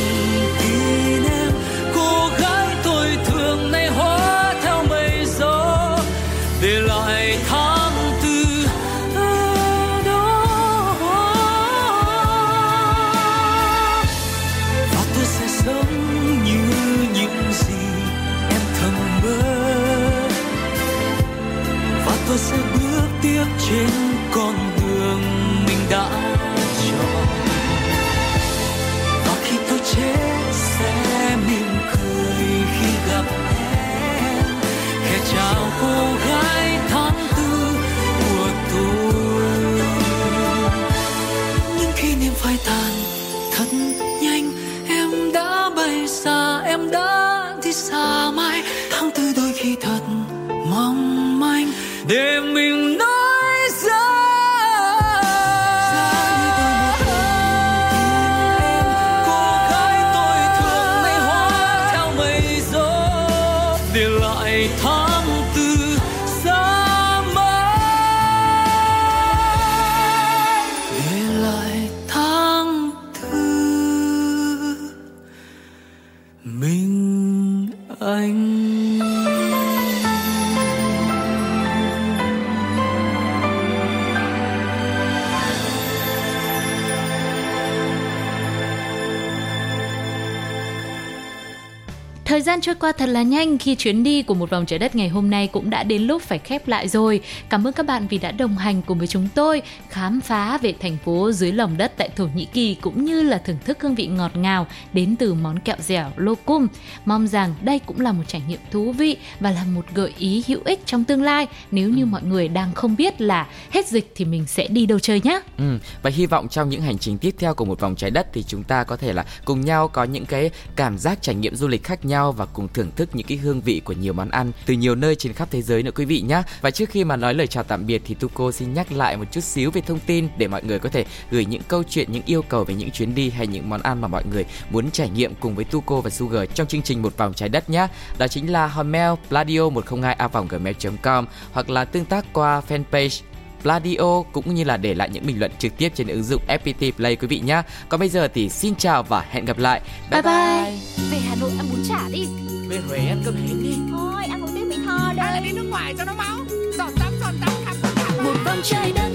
Thời 92.31 92.41
gian 92.41 92.61
trôi 92.61 92.75
qua 92.75 92.91
thật 92.91 93.09
là 93.09 93.21
nhanh 93.21 93.57
khi 93.57 93.75
chuyến 93.75 94.03
đi 94.03 94.23
của 94.23 94.33
một 94.33 94.49
vòng 94.49 94.65
trái 94.65 94.79
đất 94.79 94.95
ngày 94.95 95.09
hôm 95.09 95.29
nay 95.29 95.47
cũng 95.47 95.69
đã 95.69 95.83
đến 95.83 96.01
lúc 96.01 96.21
phải 96.21 96.39
khép 96.39 96.67
lại 96.67 96.87
rồi. 96.87 97.21
Cảm 97.49 97.67
ơn 97.67 97.73
các 97.73 97.85
bạn 97.85 98.07
vì 98.07 98.17
đã 98.17 98.31
đồng 98.31 98.57
hành 98.57 98.81
cùng 98.81 98.97
với 98.97 99.07
chúng 99.07 99.27
tôi 99.35 99.61
khám 99.89 100.21
phá 100.21 100.57
về 100.57 100.73
thành 100.79 100.97
phố 101.05 101.31
dưới 101.31 101.51
lòng 101.51 101.77
đất 101.77 101.91
tại 101.97 102.09
Thổ 102.15 102.27
Nhĩ 102.35 102.45
Kỳ 102.45 102.75
cũng 102.75 103.05
như 103.05 103.21
là 103.23 103.37
thưởng 103.37 103.57
thức 103.65 103.77
hương 103.81 103.95
vị 103.95 104.07
ngọt 104.07 104.37
ngào 104.37 104.67
đến 104.93 105.15
từ 105.15 105.33
món 105.33 105.59
kẹo 105.59 105.75
dẻo 105.79 106.11
locum. 106.15 106.67
Mong 107.05 107.27
rằng 107.27 107.55
đây 107.61 107.79
cũng 107.79 107.99
là 107.99 108.11
một 108.11 108.23
trải 108.27 108.41
nghiệm 108.47 108.59
thú 108.71 108.91
vị 108.91 109.17
và 109.39 109.51
là 109.51 109.63
một 109.63 109.85
gợi 109.93 110.13
ý 110.17 110.43
hữu 110.47 110.59
ích 110.65 110.79
trong 110.85 111.03
tương 111.03 111.23
lai 111.23 111.47
nếu 111.71 111.89
như 111.89 112.05
mọi 112.05 112.23
người 112.23 112.47
đang 112.47 112.73
không 112.73 112.95
biết 112.95 113.21
là 113.21 113.47
hết 113.71 113.87
dịch 113.87 114.11
thì 114.15 114.25
mình 114.25 114.45
sẽ 114.47 114.67
đi 114.67 114.85
đâu 114.85 114.99
chơi 114.99 115.21
nhé. 115.23 115.41
Ừ, 115.57 115.77
và 116.01 116.09
hy 116.09 116.25
vọng 116.25 116.47
trong 116.49 116.69
những 116.69 116.81
hành 116.81 116.97
trình 116.97 117.17
tiếp 117.17 117.35
theo 117.39 117.53
của 117.53 117.65
một 117.65 117.79
vòng 117.79 117.95
trái 117.95 118.11
đất 118.11 118.27
thì 118.33 118.43
chúng 118.43 118.63
ta 118.63 118.83
có 118.83 118.97
thể 118.97 119.13
là 119.13 119.25
cùng 119.45 119.61
nhau 119.61 119.87
có 119.87 120.03
những 120.03 120.25
cái 120.25 120.49
cảm 120.75 120.97
giác 120.97 121.21
trải 121.21 121.35
nghiệm 121.35 121.55
du 121.55 121.67
lịch 121.67 121.83
khác 121.83 122.05
nhau 122.05 122.20
và 122.29 122.45
cùng 122.45 122.67
thưởng 122.73 122.91
thức 122.95 123.09
những 123.13 123.27
cái 123.27 123.37
hương 123.37 123.61
vị 123.61 123.81
của 123.85 123.93
nhiều 123.93 124.13
món 124.13 124.29
ăn 124.29 124.51
từ 124.65 124.73
nhiều 124.73 124.95
nơi 124.95 125.15
trên 125.15 125.33
khắp 125.33 125.47
thế 125.51 125.61
giới 125.61 125.83
nữa 125.83 125.91
quý 125.95 126.05
vị 126.05 126.21
nhé. 126.21 126.43
Và 126.61 126.71
trước 126.71 126.89
khi 126.89 127.03
mà 127.03 127.15
nói 127.15 127.33
lời 127.33 127.47
chào 127.47 127.63
tạm 127.63 127.85
biệt 127.85 128.01
thì 128.05 128.15
Tuko 128.15 128.51
xin 128.51 128.73
nhắc 128.73 128.91
lại 128.91 129.17
một 129.17 129.25
chút 129.31 129.43
xíu 129.43 129.71
về 129.71 129.81
thông 129.81 129.99
tin 129.99 130.27
để 130.37 130.47
mọi 130.47 130.63
người 130.63 130.79
có 130.79 130.89
thể 130.89 131.05
gửi 131.31 131.45
những 131.45 131.61
câu 131.67 131.83
chuyện, 131.89 132.11
những 132.11 132.23
yêu 132.25 132.41
cầu 132.41 132.63
về 132.63 132.73
những 132.73 132.91
chuyến 132.91 133.15
đi 133.15 133.29
hay 133.29 133.47
những 133.47 133.69
món 133.69 133.81
ăn 133.81 134.01
mà 134.01 134.07
mọi 134.07 134.23
người 134.31 134.45
muốn 134.69 134.91
trải 134.91 135.09
nghiệm 135.09 135.35
cùng 135.35 135.55
với 135.55 135.65
Tuko 135.65 136.01
và 136.01 136.09
Sugar 136.09 136.49
trong 136.53 136.67
chương 136.67 136.81
trình 136.81 137.01
một 137.01 137.17
vòng 137.17 137.33
trái 137.33 137.49
đất 137.49 137.69
nhé. 137.69 137.87
Đó 138.17 138.27
chính 138.27 138.51
là 138.51 138.67
hotmail 138.67 139.11
pladio 139.29 139.69
102 139.69 140.13
a 140.13 140.27
gmail.com 140.49 141.25
hoặc 141.51 141.69
là 141.69 141.85
tương 141.85 142.05
tác 142.05 142.25
qua 142.33 142.61
fanpage 142.69 143.21
Pladio 143.61 144.21
cũng 144.31 144.55
như 144.55 144.63
là 144.63 144.77
để 144.77 144.93
lại 144.93 145.09
những 145.09 145.25
bình 145.25 145.39
luận 145.39 145.51
trực 145.59 145.77
tiếp 145.77 145.91
trên 145.95 146.07
ứng 146.07 146.23
dụng 146.23 146.41
FPT 146.47 146.91
Play 146.91 147.15
quý 147.15 147.27
vị 147.27 147.39
nhé. 147.39 147.61
Còn 147.89 147.99
bây 147.99 148.09
giờ 148.09 148.27
thì 148.33 148.49
xin 148.49 148.75
chào 148.75 149.03
và 149.03 149.25
hẹn 149.29 149.45
gặp 149.45 149.57
lại. 149.57 149.81
Bye 150.11 150.21
bye. 150.21 150.33
bye. 150.33 150.77
Về 151.11 151.17
Hà 151.17 151.35
Nội 151.35 151.51
ăn 151.57 151.65
bún 151.71 151.83
chả 151.89 152.09
đi. 152.11 152.27
Về 152.67 152.79
Huế 152.87 152.97
ăn 152.97 153.21
cơm 153.25 153.35
hến 153.35 153.63
đi. 153.63 153.75
Thôi 153.91 154.23
ăn 154.29 154.41
một 154.41 154.47
tiếng 154.55 154.69
Mỹ 154.69 154.75
Tho 154.85 155.13
đây. 155.15 155.25
Hay 155.25 155.33
là 155.33 155.47
đi 155.47 155.51
nước 155.51 155.67
ngoài 155.69 155.93
cho 155.97 156.05
nó 156.05 156.13
máu. 156.13 156.37
Giọt 156.77 156.89
tắm 156.99 157.13
giọt 157.21 157.31
tắm 157.41 157.53
khắp 157.65 157.75
khắp. 157.95 158.23
Một 158.23 158.35
vòng 158.45 158.61
trái 158.63 158.91
đất 158.95 159.11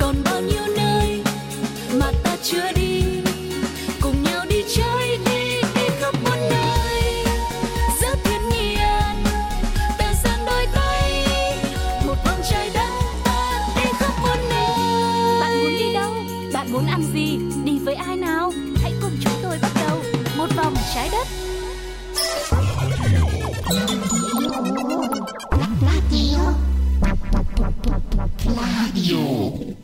còn 0.00 0.14
bao 0.24 0.40
nhiêu 0.40 0.62
nơi 0.76 1.22
mà 1.94 2.12
ta 2.24 2.36
chưa 2.42 2.72
đi 2.76 2.89
Radio. 28.60 29.80